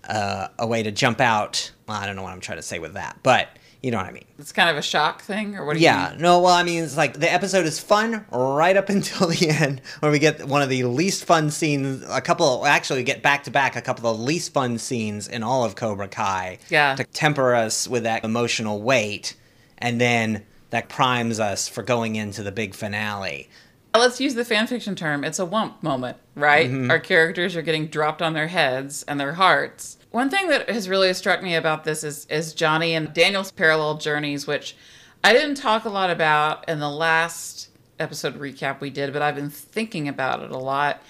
[0.08, 1.70] uh, a way to jump out.
[1.86, 3.48] Well, I don't know what I'm trying to say with that, but
[3.82, 4.24] you know what I mean.
[4.38, 6.20] It's kind of a shock thing, or what do you Yeah, mean?
[6.22, 9.80] no, well, I mean, it's like the episode is fun right up until the end,
[10.00, 12.04] where we get one of the least fun scenes.
[12.08, 15.28] A couple, actually, we get back to back a couple of the least fun scenes
[15.28, 16.58] in all of Cobra Kai.
[16.70, 16.96] Yeah.
[16.96, 19.36] To temper us with that emotional weight,
[19.78, 23.48] and then that primes us for going into the big finale.
[23.94, 25.24] Let's use the fanfiction term.
[25.24, 26.70] It's a whump moment, right?
[26.70, 26.90] Mhm.
[26.90, 29.97] Our characters are getting dropped on their heads and their hearts.
[30.10, 33.98] One thing that has really struck me about this is, is Johnny and Daniel's parallel
[33.98, 34.74] journeys, which
[35.22, 39.34] I didn't talk a lot about in the last episode recap we did, but I've
[39.34, 41.02] been thinking about it a lot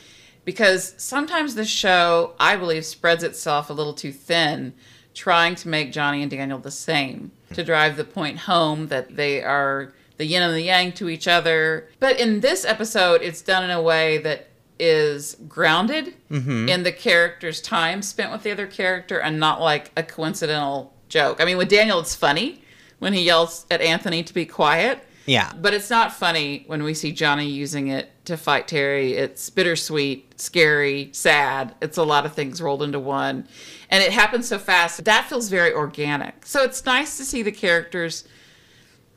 [0.44, 4.72] because sometimes the show, I believe, spreads itself a little too thin,
[5.14, 9.42] trying to make Johnny and Daniel the same, to drive the point home that they
[9.42, 11.88] are the yin and the yang to each other.
[12.00, 14.47] But in this episode, it's done in a way that
[14.78, 16.68] is grounded Mhm.
[16.68, 21.40] in the character's time spent with the other character and not like a coincidental joke.
[21.40, 22.62] I mean, with Daniel, it's funny
[22.98, 25.00] when he yells at Anthony to be quiet.
[25.26, 25.52] Yeah.
[25.60, 29.12] But it's not funny when we see Johnny using it to fight Terry.
[29.12, 31.74] It's bittersweet, scary, sad.
[31.82, 33.46] It's a lot of things rolled into one.
[33.90, 35.04] And it happens so fast.
[35.04, 36.46] That feels very organic.
[36.46, 38.24] So it's nice to see the characters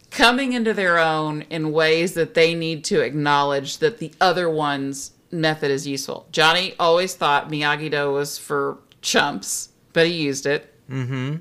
[0.09, 5.11] coming into their own in ways that they need to acknowledge that the other one's
[5.31, 6.27] method is useful.
[6.31, 10.73] Johnny always thought Miyagi Do was for chumps, but he used it.
[10.89, 11.37] Mm-hmm.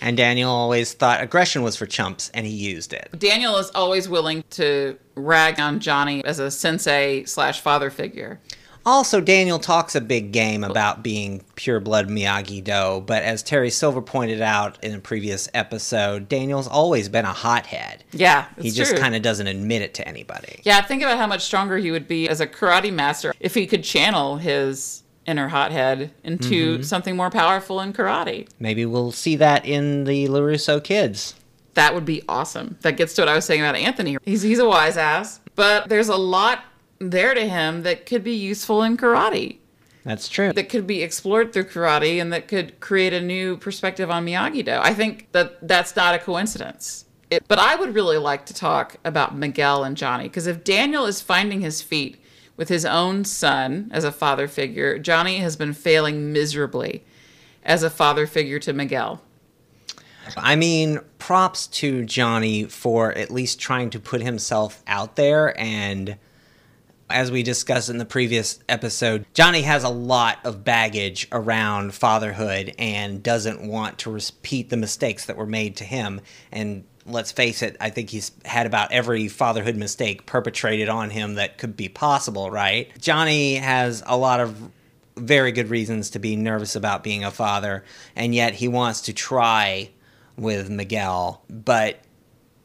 [0.00, 3.08] And Daniel always thought aggression was for chumps, and he used it.
[3.18, 8.38] Daniel is always willing to rag on Johnny as a sensei slash father figure.
[8.86, 13.70] Also, Daniel talks a big game about being pure blood Miyagi Do, but as Terry
[13.70, 18.04] Silver pointed out in a previous episode, Daniel's always been a hothead.
[18.12, 20.60] Yeah, he just kind of doesn't admit it to anybody.
[20.64, 23.66] Yeah, think about how much stronger he would be as a karate master if he
[23.66, 26.84] could channel his inner hothead into Mhm.
[26.84, 28.46] something more powerful in karate.
[28.60, 31.34] Maybe we'll see that in the LaRusso kids.
[31.72, 32.76] That would be awesome.
[32.82, 34.18] That gets to what I was saying about Anthony.
[34.24, 36.60] He's he's a wise ass, but there's a lot
[36.98, 39.58] there to him that could be useful in karate.
[40.04, 40.52] That's true.
[40.52, 44.64] That could be explored through karate and that could create a new perspective on Miyagi
[44.64, 44.78] Do.
[44.82, 47.06] I think that that's not a coincidence.
[47.30, 51.06] It, but I would really like to talk about Miguel and Johnny because if Daniel
[51.06, 52.22] is finding his feet
[52.56, 57.02] with his own son as a father figure, Johnny has been failing miserably
[57.64, 59.22] as a father figure to Miguel.
[60.36, 65.58] I mean, props to Johnny for at least trying to put himself out there.
[65.58, 66.16] And
[67.10, 72.74] as we discussed in the previous episode, Johnny has a lot of baggage around fatherhood
[72.78, 76.20] and doesn't want to repeat the mistakes that were made to him.
[76.50, 81.34] And let's face it, I think he's had about every fatherhood mistake perpetrated on him
[81.34, 82.90] that could be possible, right?
[82.98, 84.56] Johnny has a lot of
[85.16, 87.84] very good reasons to be nervous about being a father,
[88.16, 89.90] and yet he wants to try
[90.36, 91.42] with Miguel.
[91.48, 92.00] But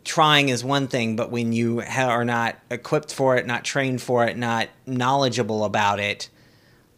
[0.03, 4.01] trying is one thing, but when you ha- are not equipped for it, not trained
[4.01, 6.29] for it, not knowledgeable about it,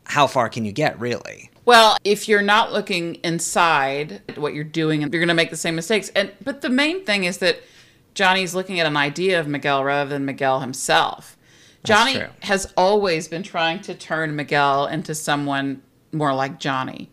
[0.05, 1.49] how far can you get, really?
[1.65, 5.57] Well, if you're not looking inside at what you're doing, you're going to make the
[5.57, 6.09] same mistakes.
[6.15, 7.59] And but the main thing is that
[8.13, 11.37] Johnny's looking at an idea of Miguel rather than Miguel himself.
[11.83, 12.27] Johnny true.
[12.41, 15.81] has always been trying to turn Miguel into someone
[16.11, 17.09] more like Johnny.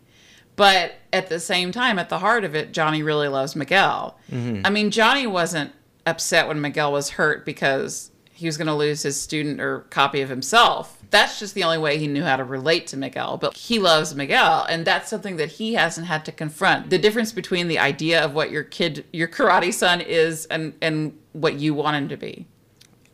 [0.57, 4.18] But at the same time, at the heart of it, Johnny really loves Miguel.
[4.30, 4.62] Mhm.
[4.64, 5.72] I mean, Johnny wasn't
[6.09, 10.20] upset when Miguel was hurt because he was going to lose his student or copy
[10.20, 11.02] of himself.
[11.11, 13.36] That's just the only way he knew how to relate to Miguel.
[13.36, 16.90] But he loves Miguel, and that's something that he hasn't had to confront.
[16.90, 21.18] The difference between the idea of what your kid, your karate son is, and and
[21.32, 22.46] what you want him to be.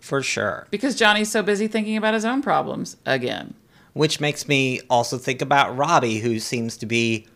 [0.01, 0.67] For sure.
[0.71, 3.55] Because Johnny's so busy thinking about his own problems again.
[3.95, 7.27] Which makes me also think about Robbie, who seems to be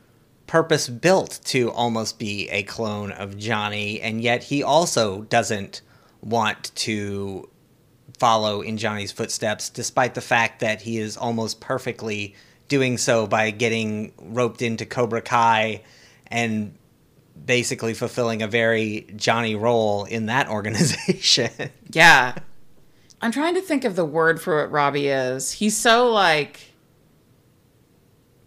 [0.49, 5.83] purpose built to almost be a clone of Johnny, and yet he also doesn't
[6.21, 7.49] want to
[8.19, 12.35] follow in Johnny's footsteps, despite the fact that he is almost perfectly
[12.67, 15.83] doing so by getting roped into Cobra Kai
[16.27, 16.75] and
[17.45, 21.51] basically fulfilling a very Johnny role in that organization.
[21.91, 22.35] Yeah.
[23.21, 25.53] I'm trying to think of the word for what Robbie is.
[25.53, 26.73] He's so like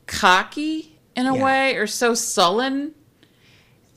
[0.08, 1.44] cocky in a Yeah.
[1.44, 2.94] way or so sullen.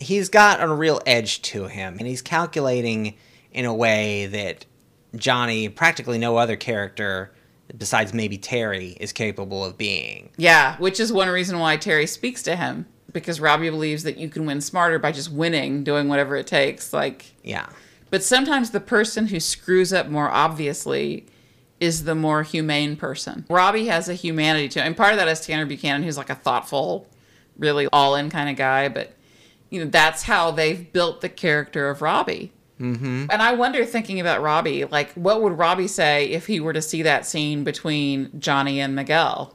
[0.01, 3.15] he's got a real edge to him, and he's calculating
[3.53, 4.67] in a way that
[5.17, 7.33] Johnny, practically no other character
[7.79, 10.29] besides maybe Terry, is capable of being.
[10.37, 14.29] Yeah, which is one reason why Terry speaks to him because Robbie believes that you
[14.29, 16.93] can win smarter by just winning, doing whatever it takes.
[16.93, 17.67] Like, Yeah.
[18.11, 21.25] but sometimes the person who screws up more obviously
[21.81, 23.45] is the more humane person.
[23.51, 24.89] Robbie has a humanity to him.
[24.89, 27.09] And part of that is Tanner Buchanan, who's like a thoughtful,
[27.59, 28.89] really all in kind of guy.
[28.89, 29.13] But,
[29.71, 32.53] you know, that's how they've built the character of Robbie.
[32.81, 33.27] Mm-hmm.
[33.31, 36.83] And I wonder, thinking about Robbie, like, what would Robbie say if he were to
[36.83, 39.55] see that scene between Johnny and Miguel?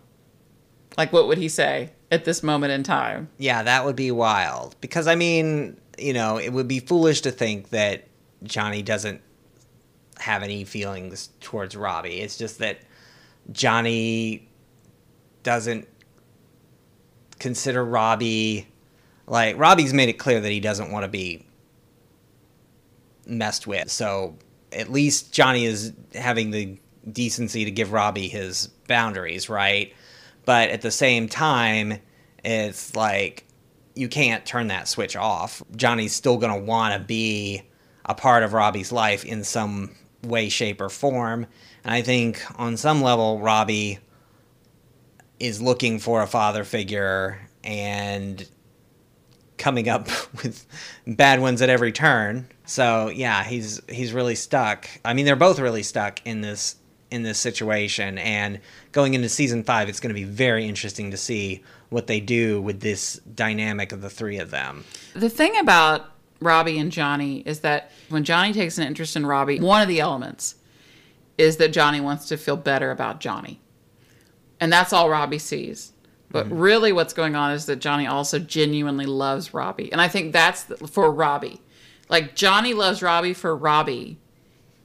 [0.98, 3.30] Like, what would he say at this moment in time?
[3.38, 4.76] Yeah, that would be wild.
[4.82, 8.08] Because, I mean, you know, it would be foolish to think that
[8.44, 9.22] Johnny doesn't
[10.20, 12.22] have any feelings towards Robbie.
[12.22, 12.80] It's just that
[13.52, 14.50] Johnny
[15.44, 15.88] doesn't
[17.40, 18.68] consider Robbie
[19.30, 21.46] like Robbie's made it clear that he doesn't want to be
[23.26, 23.90] messed with.
[23.92, 24.38] So
[24.74, 26.78] at least Johnny is having the
[27.10, 29.94] decency to give Robbie his boundaries, right?
[30.46, 32.00] But at the same time,
[32.44, 33.46] it's like
[33.96, 35.62] you can't turn that switch off.
[35.76, 37.62] Johnny's still going to want to be
[38.06, 41.48] a part of Robbie's life in some way, shape, or form.
[41.84, 44.00] And I think on some level, Robbie
[45.40, 48.48] is looking for a father figure and
[49.58, 50.08] coming up
[50.44, 50.66] with
[51.06, 52.48] bad ones at every turn.
[52.66, 54.90] So yeah, he's he's really stuck.
[55.06, 56.76] I mean, they're both really stuck in this
[57.12, 58.18] in this situation.
[58.18, 58.60] And
[58.92, 62.62] going into season five, it's going to be very interesting to see what they do
[62.62, 64.86] with this dynamic of the three of them.
[65.14, 66.12] The thing about
[66.42, 70.00] Robbie and Johnny is that when Johnny takes an interest in Robbie, one of the
[70.00, 70.56] elements
[71.38, 73.60] is that Johnny wants to feel better about Johnny.
[74.60, 75.94] And that's all Robbie sees.
[76.32, 76.60] But mm-hmm.
[76.60, 79.92] really, what's going on is that Johnny also genuinely loves Robbie.
[79.92, 81.62] And I think that's the, for Robbie.
[82.10, 84.18] Like, Johnny loves Robbie for Robbie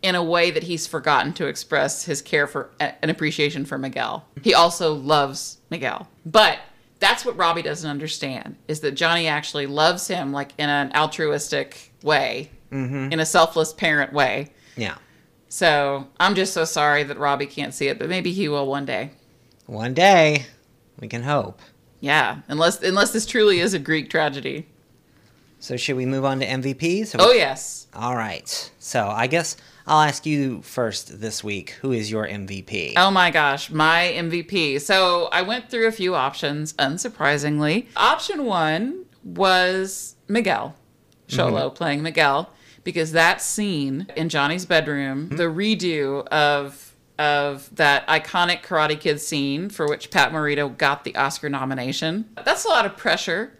[0.02, 4.26] in a way that he's forgotten to express his care for an appreciation for Miguel.
[4.42, 6.08] He also loves Miguel.
[6.26, 6.58] But
[7.00, 11.92] that's what Robbie doesn't understand is that Johnny actually loves him like in an altruistic
[12.02, 13.12] way, Mhm.
[13.12, 14.50] in a selfless parent way.
[14.76, 14.96] Yeah.
[15.48, 18.84] So I'm just so sorry that Robbie can't see it, but maybe he will one
[18.84, 19.10] day.
[19.66, 20.46] One day,
[20.98, 21.60] we can hope.
[22.00, 24.66] Yeah, unless unless this truly is a Greek tragedy.
[25.60, 27.14] So should we move on to MVPs?
[27.18, 27.86] Oh yes.
[27.94, 28.70] All right.
[28.78, 29.56] So I guess
[29.86, 31.70] I'll ask you first this week.
[31.82, 32.94] Who is your MVP?
[32.96, 34.80] Oh my gosh, my MVP.
[34.80, 37.86] So I went through a few options, unsurprisingly.
[37.96, 40.74] Option one was Miguel,
[41.28, 41.74] Xolo Mhm.
[41.74, 42.50] playing Miguel,
[42.82, 46.80] because that scene in Johnny's bedroom, the redo of
[47.16, 52.24] of that iconic Karate Kid scene for which Pat Morita got the Oscar nomination.
[52.44, 53.52] That's a lot of pressure.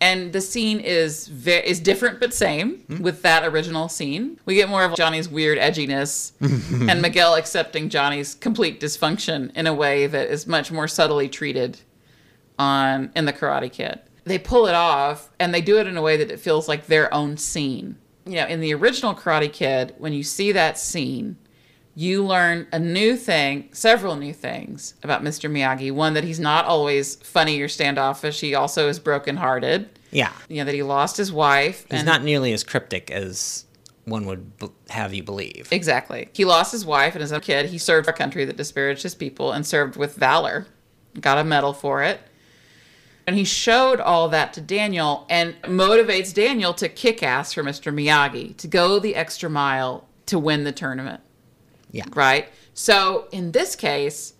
[0.00, 3.02] And the scene is is different but same hmm?
[3.02, 4.40] with that original scene.
[4.46, 6.32] We get more of Johnny's weird edginess
[6.88, 11.80] and Miguel accepting Johnny's complete dysfunction in a way that is much more subtly treated
[12.58, 14.00] on in the Karate Kid.
[14.24, 16.86] They pull it off and they do it in a way that it feels like
[16.86, 17.96] their own scene.
[18.24, 21.36] You know, in the original Karate Kid, when you see that scene,
[21.94, 25.50] you learn a new thing, several new things about Mr.
[25.50, 25.92] Miyagi.
[25.92, 28.40] One that he's not always funny or standoffish.
[28.40, 29.88] He also is brokenhearted.
[30.10, 30.32] Yeah.
[30.48, 31.86] You know that he lost his wife.
[31.90, 33.64] He's not nearly as cryptic as
[34.04, 35.68] one would b- have you believe.
[35.70, 36.28] Exactly.
[36.32, 39.14] He lost his wife and as a kid, he served a country that disparaged his
[39.14, 40.66] people and served with valor.
[41.20, 42.20] got a medal for it.
[43.26, 47.94] And he showed all that to Daniel and motivates Daniel to kick ass for Mr.
[47.94, 51.20] Miyagi, to go the extra mile to win the tournament.
[51.92, 52.04] Yeah.
[52.14, 52.48] Right?
[52.74, 54.34] So in this case,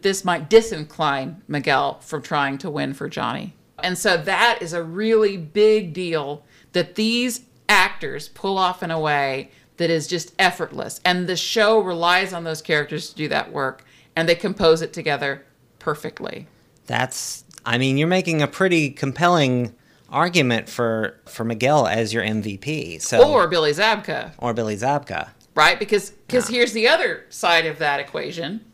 [0.00, 3.54] this might disincline Miguel from trying to win for Johnny.
[3.80, 8.98] And so that is a really big deal that these actors pull off in a
[8.98, 11.00] way that is just effortless.
[11.04, 13.84] And the show relies on those characters to do that work,
[14.16, 15.44] and they compose it together
[15.78, 16.46] perfectly.
[16.86, 19.74] That's I mean, you're making a pretty compelling
[20.10, 23.00] argument for for Miguel as your MVP.
[23.00, 25.28] So Or Billy Zabka, or Billy Zabka.
[25.58, 25.78] Right?
[25.78, 28.64] Because because here's the other side of that equation,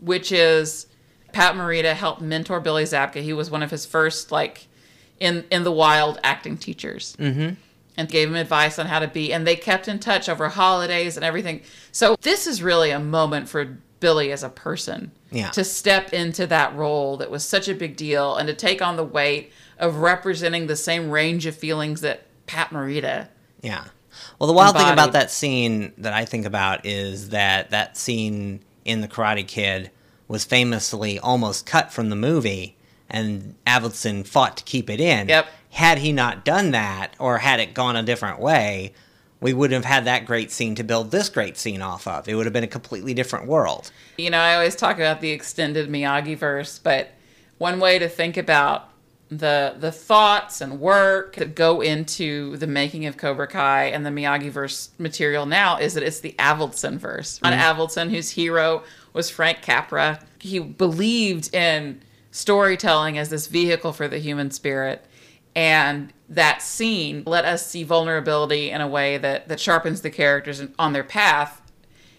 [0.00, 0.86] which is
[1.32, 3.22] Pat Morita helped mentor Billy Zabka.
[3.22, 4.66] He was one of his first like
[5.20, 7.16] in in the wild acting teachers.
[7.18, 7.54] Mm-hmm.
[7.96, 11.16] and gave him advice on how to be and they kept in touch over holidays
[11.16, 11.60] and everything
[11.92, 15.50] so this is really a moment for billy as a person Yeah.
[15.50, 18.96] to step into that role that was such a big deal and to take on
[18.96, 23.28] the weight of representing the same range of feelings that pat morita
[23.60, 23.84] Yeah.
[24.42, 28.58] Well, the wild thing about that scene that I think about is that that scene
[28.84, 29.92] in The Karate Kid
[30.26, 32.76] was famously almost cut from the movie,
[33.08, 35.28] and Avildsen fought to keep it in.
[35.28, 35.46] Yep.
[35.70, 38.94] Had he not done that, or had it gone a different way,
[39.40, 42.26] we wouldn't have had that great scene to build this great scene off of.
[42.26, 43.92] It would have been a completely different world.
[44.18, 47.12] you know i always talk about the extended miyagi verse but
[47.58, 48.91] one way to think about
[49.38, 54.10] the the thoughts and work that go into the making of Cobra Kai and the
[54.10, 57.40] Miyagi verse material now is that it's the Avildsen verse.
[57.42, 57.58] On Mhm.
[57.58, 58.82] Avildsen, whose hero
[59.12, 65.04] was Frank Capra, he believed in storytelling as this vehicle for the human spirit.
[65.54, 70.62] And that scene let us see vulnerability in a way that, that sharpens the characters
[70.78, 71.60] on their path,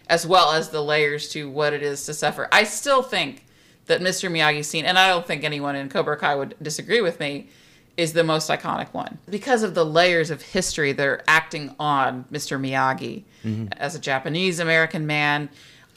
[0.07, 2.47] as well as the layers to what it is to suffer.
[2.51, 3.43] I still think
[3.87, 4.31] that Mr.
[4.31, 7.49] Miyagi's scene, and I don't think anyone in Cobra Kai would disagree with me,
[7.97, 12.25] is the most iconic one because of the layers of history that are acting on
[12.31, 12.59] Mr.
[12.59, 13.71] Miyagi Mhm.
[13.77, 15.49] as a Japanese American man.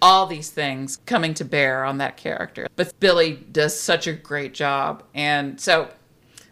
[0.02, 2.66] All these things coming to bear on that character.
[2.76, 5.04] But Billy does such a great job.
[5.14, 5.88] And so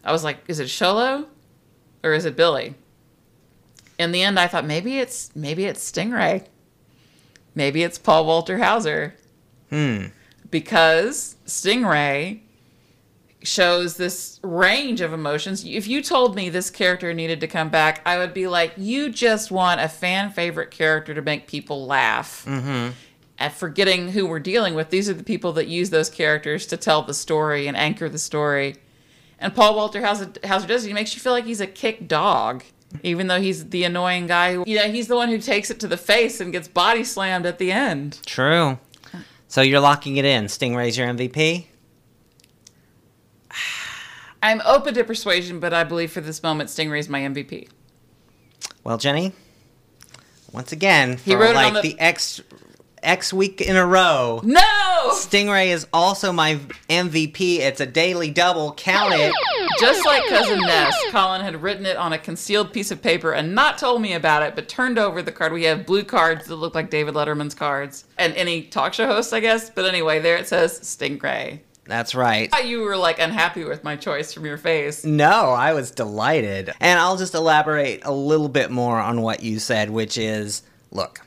[0.03, 1.27] I was like, is it Xolo
[2.03, 2.75] or is it Billy?
[3.99, 6.47] In the end, I thought maybe it's maybe it's Stingray.
[7.55, 9.15] Maybe it's Paul Walter Hauser
[9.69, 10.07] Hmm.
[10.55, 12.39] Because Stingray
[13.43, 15.65] shows this range of emotions.
[15.65, 19.11] If you told me this character needed to come back, I would be like, you
[19.11, 22.45] just want a fan favorite character to make people laugh.
[22.47, 22.91] Mm-hmm.
[23.37, 26.77] And forgetting who we're dealing with, these are the people that use those characters to
[26.77, 28.77] tell the story and anchor the story.
[29.41, 30.89] And Paul Walter Hauser, Hauser does it.
[30.89, 32.63] He makes you feel like he's a kick dog,
[33.03, 34.55] even though he's the annoying guy.
[34.55, 37.03] Who, you know, he's the one who takes it to the face and gets body
[37.03, 38.21] slammed at the end.
[38.25, 38.79] True.
[39.55, 40.47] So you're locking it in.
[40.47, 41.67] Stingray's your MVP?
[44.43, 47.69] I'm open to persuasion, but I believe for this moment, Stingray's my MVP.
[48.83, 49.33] Well, Jenny,
[50.51, 52.41] once again, He for wrote like the- the X
[53.01, 54.41] X week in a row.
[54.43, 54.61] No!
[55.13, 56.57] Stingray is also my
[56.91, 57.59] MVP.
[57.61, 58.73] It's a daily double.
[58.75, 59.33] Count it.
[59.79, 63.55] Just like Cousin Ness, Colin had written it on a concealed piece of paper and
[63.55, 65.53] not told me about it, but turned over the card.
[65.53, 68.05] We have blue cards that look like David Letterman's cards.
[68.19, 69.71] And any talk show host, I guess.
[69.71, 71.61] But anyway, there it says Stingray.
[71.87, 72.49] That's right.
[72.53, 75.05] I thought you were like unhappy with my choice from your face.
[75.05, 76.73] No, I was delighted.
[76.81, 81.21] And I'll just elaborate a little bit more on what you said, which is look,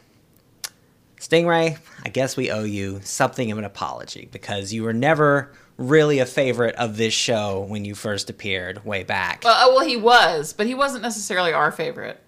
[1.19, 6.19] Stingray, I guess we owe you something of an apology because you were never really
[6.19, 9.41] a favorite of this show when you first appeared way back.
[9.43, 12.21] Well, oh, well, he was, but he wasn't necessarily our favorite.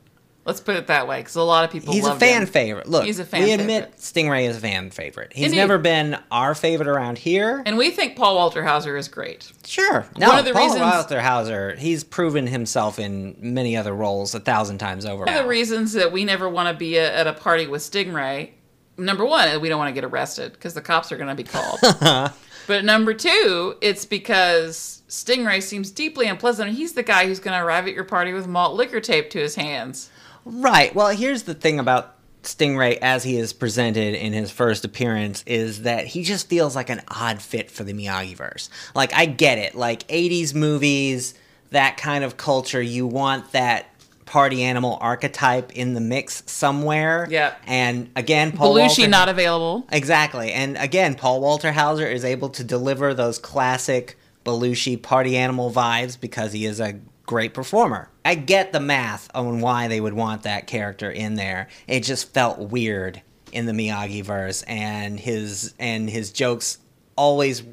[0.45, 2.47] Let's put it that way, because a lot of people He's a fan him.
[2.47, 2.87] favorite.
[2.87, 3.61] Look, he's a fan we favorite.
[3.63, 5.31] admit Stingray is a fan favorite.
[5.33, 5.57] He's Indeed.
[5.57, 7.61] never been our favorite around here.
[7.67, 9.51] And we think Paul Walter Hauser is great.
[9.65, 10.07] Sure.
[10.17, 14.33] No, One of the Paul reasons- Walter Hauser, he's proven himself in many other roles
[14.33, 15.25] a thousand times over.
[15.25, 17.81] One of the reasons that we never want to be a, at a party with
[17.83, 18.49] Stingray,
[18.97, 21.43] number one, we don't want to get arrested because the cops are going to be
[21.43, 21.79] called.
[22.69, 27.57] but number two, it's because Stingray seems deeply unpleasant, and he's the guy who's going
[27.57, 30.11] to arrive at your party with malt liquor taped to his hands.
[30.45, 30.93] Right.
[30.93, 32.13] Well, here's the thing about
[32.43, 36.91] Stingray as he is presented in his first appearance is that he just feels like
[36.91, 38.69] an odd fit for the Miyagi-verse.
[38.93, 39.73] Like I get it.
[39.73, 41.33] Like 80s movies,
[41.71, 43.88] that kind of culture, you want that
[44.29, 47.27] party animal archetype in the mix somewhere.
[47.29, 47.55] Yeah.
[47.65, 49.87] And again, Paul Belushi Walter- not available.
[49.91, 50.53] Exactly.
[50.53, 56.19] And again, Paul Walter Hauser is able to deliver those classic Belushi party animal vibes
[56.19, 58.09] because he is a great performer.
[58.23, 61.67] I get the math on why they would want that character in there.
[61.87, 66.77] It just felt weird in the Miyagi verse and his and his jokes
[67.15, 67.63] always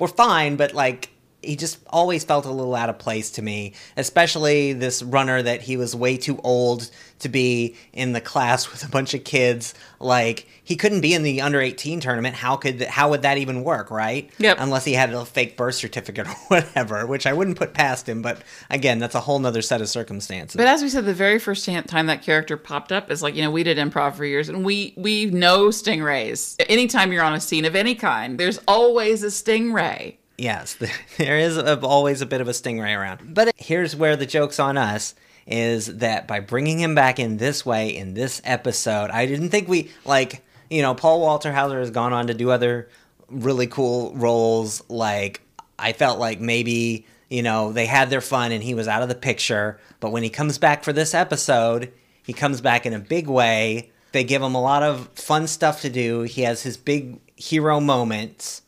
[0.00, 1.10] were fine, but like
[1.42, 5.62] he just always felt a little out of place to me, especially this runner that
[5.62, 9.74] he was way too old to be in the class with a bunch of kids.
[9.98, 12.36] Like he couldn't be in the under 18 tournament.
[12.36, 14.30] How could th- how would that even work, right?
[14.38, 14.56] Yep.
[14.60, 18.22] Unless he had a fake birth certificate or whatever, which I wouldn't put past him,
[18.22, 20.56] but again, that's a whole nother set of circumstances.
[20.56, 23.42] But as we said, the very first time that character popped up is like you
[23.42, 26.56] know we did improv for years, and we we know stingrays.
[26.68, 30.16] Anytime you're on a scene of any kind, there's always a stingray.
[30.42, 30.76] Yes,
[31.18, 33.32] there is a, always a bit of a stingray around.
[33.32, 35.14] But here's where the joke's on us
[35.46, 39.68] is that by bringing him back in this way in this episode, I didn't think
[39.68, 42.88] we like, you know, Paul Walter Hauser has gone on to do other
[43.28, 45.42] really cool roles like
[45.78, 49.08] I felt like maybe, you know, they had their fun and he was out of
[49.08, 51.92] the picture, but when he comes back for this episode,
[52.24, 53.90] he comes back in a big way.
[54.10, 56.22] They give him a lot of fun stuff to do.
[56.22, 58.62] He has his big hero moments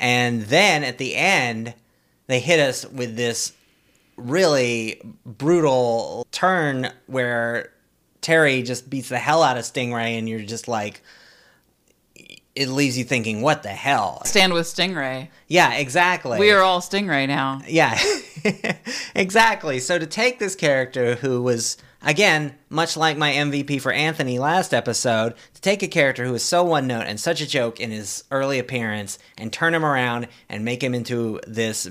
[0.00, 1.74] and then at the end,
[2.26, 3.52] they hit us with this
[4.16, 7.72] really brutal turn where
[8.20, 11.02] Terry just beats the hell out of Stingray, and you're just like,
[12.54, 14.20] it leaves you thinking, what the hell?
[14.24, 15.28] Stand with Stingray.
[15.46, 16.38] Yeah, exactly.
[16.38, 17.62] We are all Stingray now.
[17.66, 17.96] Yeah,
[19.14, 19.78] exactly.
[19.78, 24.72] So to take this character who was, again, much like my MVP for Anthony last
[24.72, 27.90] episode, to take a character who is so one note and such a joke in
[27.90, 31.88] his early appearance and turn him around and make him into this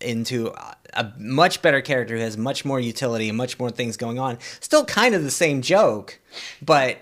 [0.00, 0.52] into
[0.94, 4.38] a much better character who has much more utility and much more things going on.
[4.60, 6.20] Still kind of the same joke,
[6.62, 6.98] but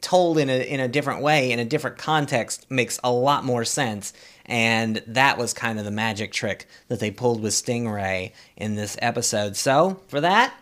[0.00, 3.64] told in a in a different way in a different context makes a lot more
[3.64, 4.12] sense.
[4.46, 8.96] And that was kind of the magic trick that they pulled with Stingray in this
[9.00, 9.56] episode.
[9.56, 10.52] So for that,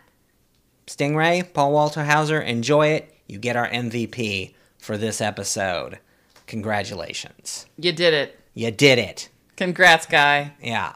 [0.89, 3.15] Stingray, Paul Walter Hauser, enjoy it.
[3.27, 5.99] You get our MVP for this episode.
[6.47, 7.67] Congratulations.
[7.77, 8.41] You did it.
[8.55, 9.29] You did it.
[9.57, 10.55] Congrats, guy.
[10.63, 10.95] Yeah.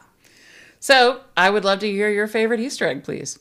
[0.79, 3.37] So I would love to hear your favorite Easter egg, please.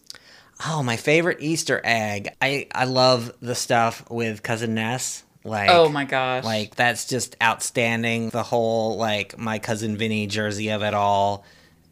[0.67, 2.29] Oh, my favorite Easter egg.
[2.41, 5.25] I I love the stuff with cousin Ness.
[5.45, 6.45] Like Oh my gosh.
[6.45, 8.29] Like that's just outstanding.
[8.29, 11.45] The whole like my cousin Vinny jersey of it all.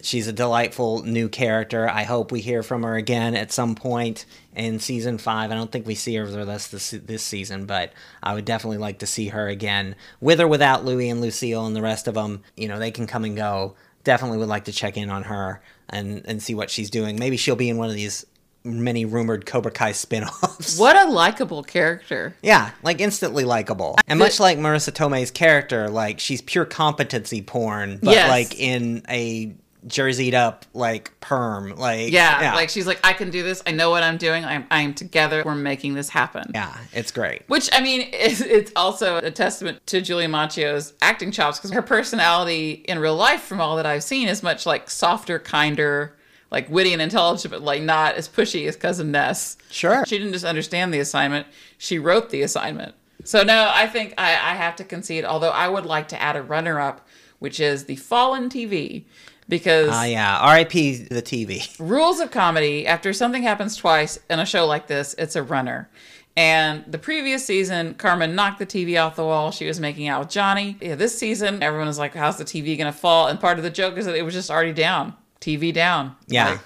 [0.02, 1.88] She's a delightful new character.
[1.88, 5.50] I hope we hear from her again at some point in season five.
[5.50, 8.78] I don't think we see her the rest this this season, but I would definitely
[8.78, 12.14] like to see her again, with or without Louis and Lucille and the rest of
[12.14, 12.42] them.
[12.56, 13.74] You know, they can come and go.
[14.04, 17.18] Definitely would like to check in on her and and see what she's doing.
[17.18, 18.24] Maybe she'll be in one of these
[18.62, 19.92] many rumored Cobra Kai
[20.24, 20.78] spin-offs.
[20.78, 22.34] What a likable character.
[22.42, 23.96] Yeah, like instantly likable.
[24.06, 28.28] And much like Marisa Tomei's character, like she's pure competency porn, but Yes.
[28.28, 29.54] like in a
[29.86, 31.74] jerseyed up like perm.
[31.76, 33.62] Like Yeah, like she's like, I can do this.
[33.66, 34.44] I know what I'm doing.
[34.44, 35.42] I'm, I'm together.
[35.44, 36.50] We're making this happen.
[36.54, 37.42] Yeah, it's great.
[37.48, 41.82] Which I mean, it's, it's also a testament to Julia Macchio's acting chops because her
[41.82, 46.16] personality in real life, from all that I've seen, is much like softer, kinder,
[46.50, 49.56] like witty and intelligent, but like not as pushy as cousin Ness.
[49.70, 50.04] Sure.
[50.06, 51.46] She didn't just understand the assignment;
[51.78, 52.94] she wrote the assignment.
[53.24, 55.24] So no, I think I, I have to concede.
[55.24, 57.06] Although I would like to add a runner-up,
[57.38, 59.04] which is the Fallen TV,
[59.50, 60.38] because Ah, yeah.
[60.38, 60.96] R.I.P.
[61.10, 61.76] the TV.
[61.78, 65.90] rules of comedy after something happens twice in a show like this it's a runner
[66.36, 70.20] and the previous season carmen knocked the tv off the wall she was making out
[70.20, 73.58] with johnny yeah, this season everyone was like how's the tv gonna fall and part
[73.58, 76.50] of the joke is that it was just already down tv down Yeah.
[76.50, 76.60] Like,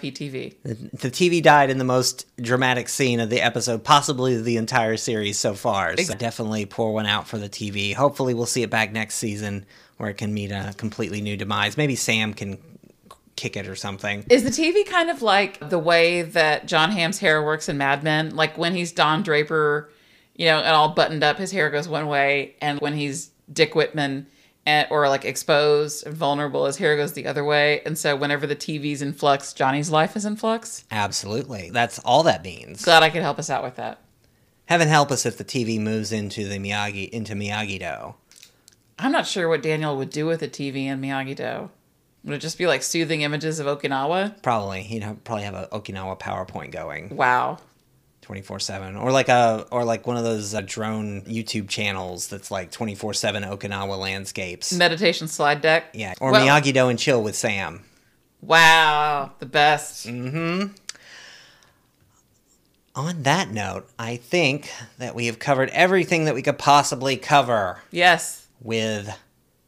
[0.00, 4.56] tv The, the TV died in the most dramatic scene of the episode, possibly the
[4.56, 5.94] entire series so far.
[5.98, 7.92] So definitely pour one out for the TV.
[7.92, 11.76] Hopefully, we'll see it back next season where it can meet a completely new demise.
[11.76, 12.58] Maybe Sam can
[13.36, 14.24] kick it or something.
[14.30, 18.02] is the tv kind of like the way that john hamm's hair works in mad
[18.02, 19.90] men like when he's don draper
[20.34, 23.74] you know and all buttoned up his hair goes one way and when he's dick
[23.74, 24.26] whitman
[24.64, 28.46] and, or like exposed and vulnerable his hair goes the other way and so whenever
[28.46, 31.68] the tv's in flux johnny's life is in flux Absolutely.
[31.70, 32.86] That's all that means.
[32.86, 34.00] glad i could help us out with that
[34.64, 38.14] Heaven help us if the TV moves into the Miyagi into Miyagi Do.
[38.98, 41.70] I'm not sure what daniel would do with a tv in miyagi-do.
[42.24, 44.42] Would it just be like soothing images of okinawa?
[44.42, 47.14] Probably, he'd have, probably have a Okinawa PowerPoint going.
[47.16, 47.58] wow.
[48.22, 52.72] 24/7 or like a or like one of those uh, drone YouTube channels that's like
[52.72, 54.72] 24/7 Okinawa landscapes.
[54.72, 55.84] meditation slide deck?
[55.94, 57.84] Yeah, or Well- Miyagi Do and chill with Sam.
[58.40, 59.30] wow.
[59.38, 60.08] The best.
[60.08, 60.74] Mhm.
[62.96, 67.82] On that note, I think that we have covered everything that we could possibly cover.
[67.92, 69.16] Yes with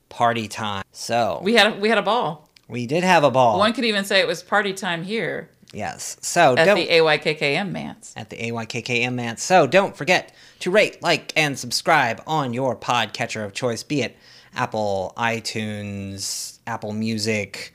[0.09, 0.85] party time.
[0.93, 3.59] So, we had a, we had a ball we did have a ball.
[3.59, 6.17] One could even say it was party time here Yes.
[6.23, 8.15] So at the AYKKM Manse.
[8.17, 9.37] at the AYKKM man.
[9.37, 14.17] So don't forget to rate, like, and subscribe on your podcatcher of choice, be it
[14.55, 17.75] Apple iTunes, Apple Music,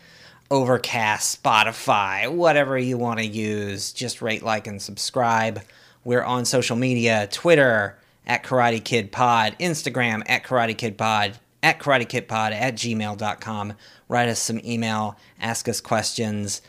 [0.49, 3.93] Overcast, Spotify, whatever you want to use.
[3.93, 5.61] Just rate, like, and subscribe.
[6.03, 11.79] We're on social media Twitter at Karate Kid Pod, Instagram at Karate Kid Pod, at
[11.79, 13.73] Karate Kid Pod at gmail.com.
[14.07, 16.61] Write us some email, ask us questions,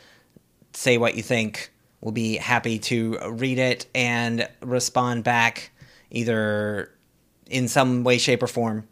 [0.73, 1.71] say what you think.
[2.01, 5.71] We'll be happy to read it and respond back
[6.11, 6.91] either
[7.47, 8.87] in some way, shape, or form.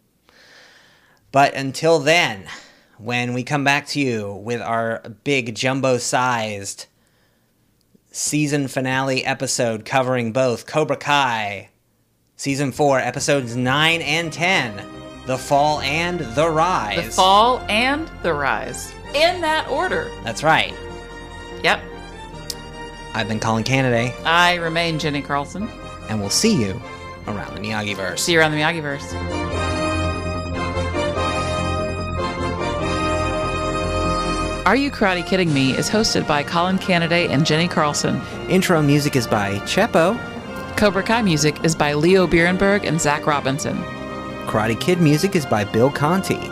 [1.32, 2.46] But until then,
[2.98, 6.86] when we come back to you with our big jumbo sized
[8.10, 11.70] season finale episode covering both Cobra Kai,
[12.36, 14.82] season 4, episodes 9 and 10,
[15.26, 17.04] The Fall and The Rise.
[17.06, 18.92] The Fall and The Rise.
[19.14, 20.10] In that order.
[20.24, 20.74] That's right.
[21.62, 21.80] Yep.
[23.14, 25.68] I've been Colin Canaday, I remain Jenny Carlson.
[26.08, 26.80] and we'll see you
[27.28, 28.20] around the Miyagi-verse.
[28.22, 29.14] See you around the Miyagi-verse.
[34.66, 38.20] Are You Karate Kidding Me is hosted by Colin Canaday and Jenny Carlson.
[38.48, 40.18] Intro music is by Chepo.
[40.76, 43.76] Cobra Kai music is by Leo Birenberg and Zach Robinson.
[44.46, 46.50] Karate Kid music is by Bill Conti.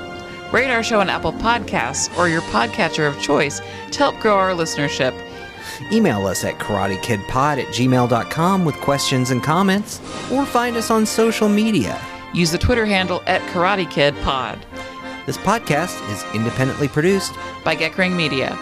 [0.52, 4.52] Rate our show on Apple Podcasts or your podcatcher of choice to help grow our
[4.52, 5.12] listenership.
[5.90, 10.00] Email us at karatekidpod at gmail.com with questions and comments,
[10.30, 12.00] or find us on social media.
[12.32, 14.64] Use the Twitter handle at Karate Kid Pod
[15.26, 17.34] This podcast is independently produced
[17.64, 18.56] by Geckring Media.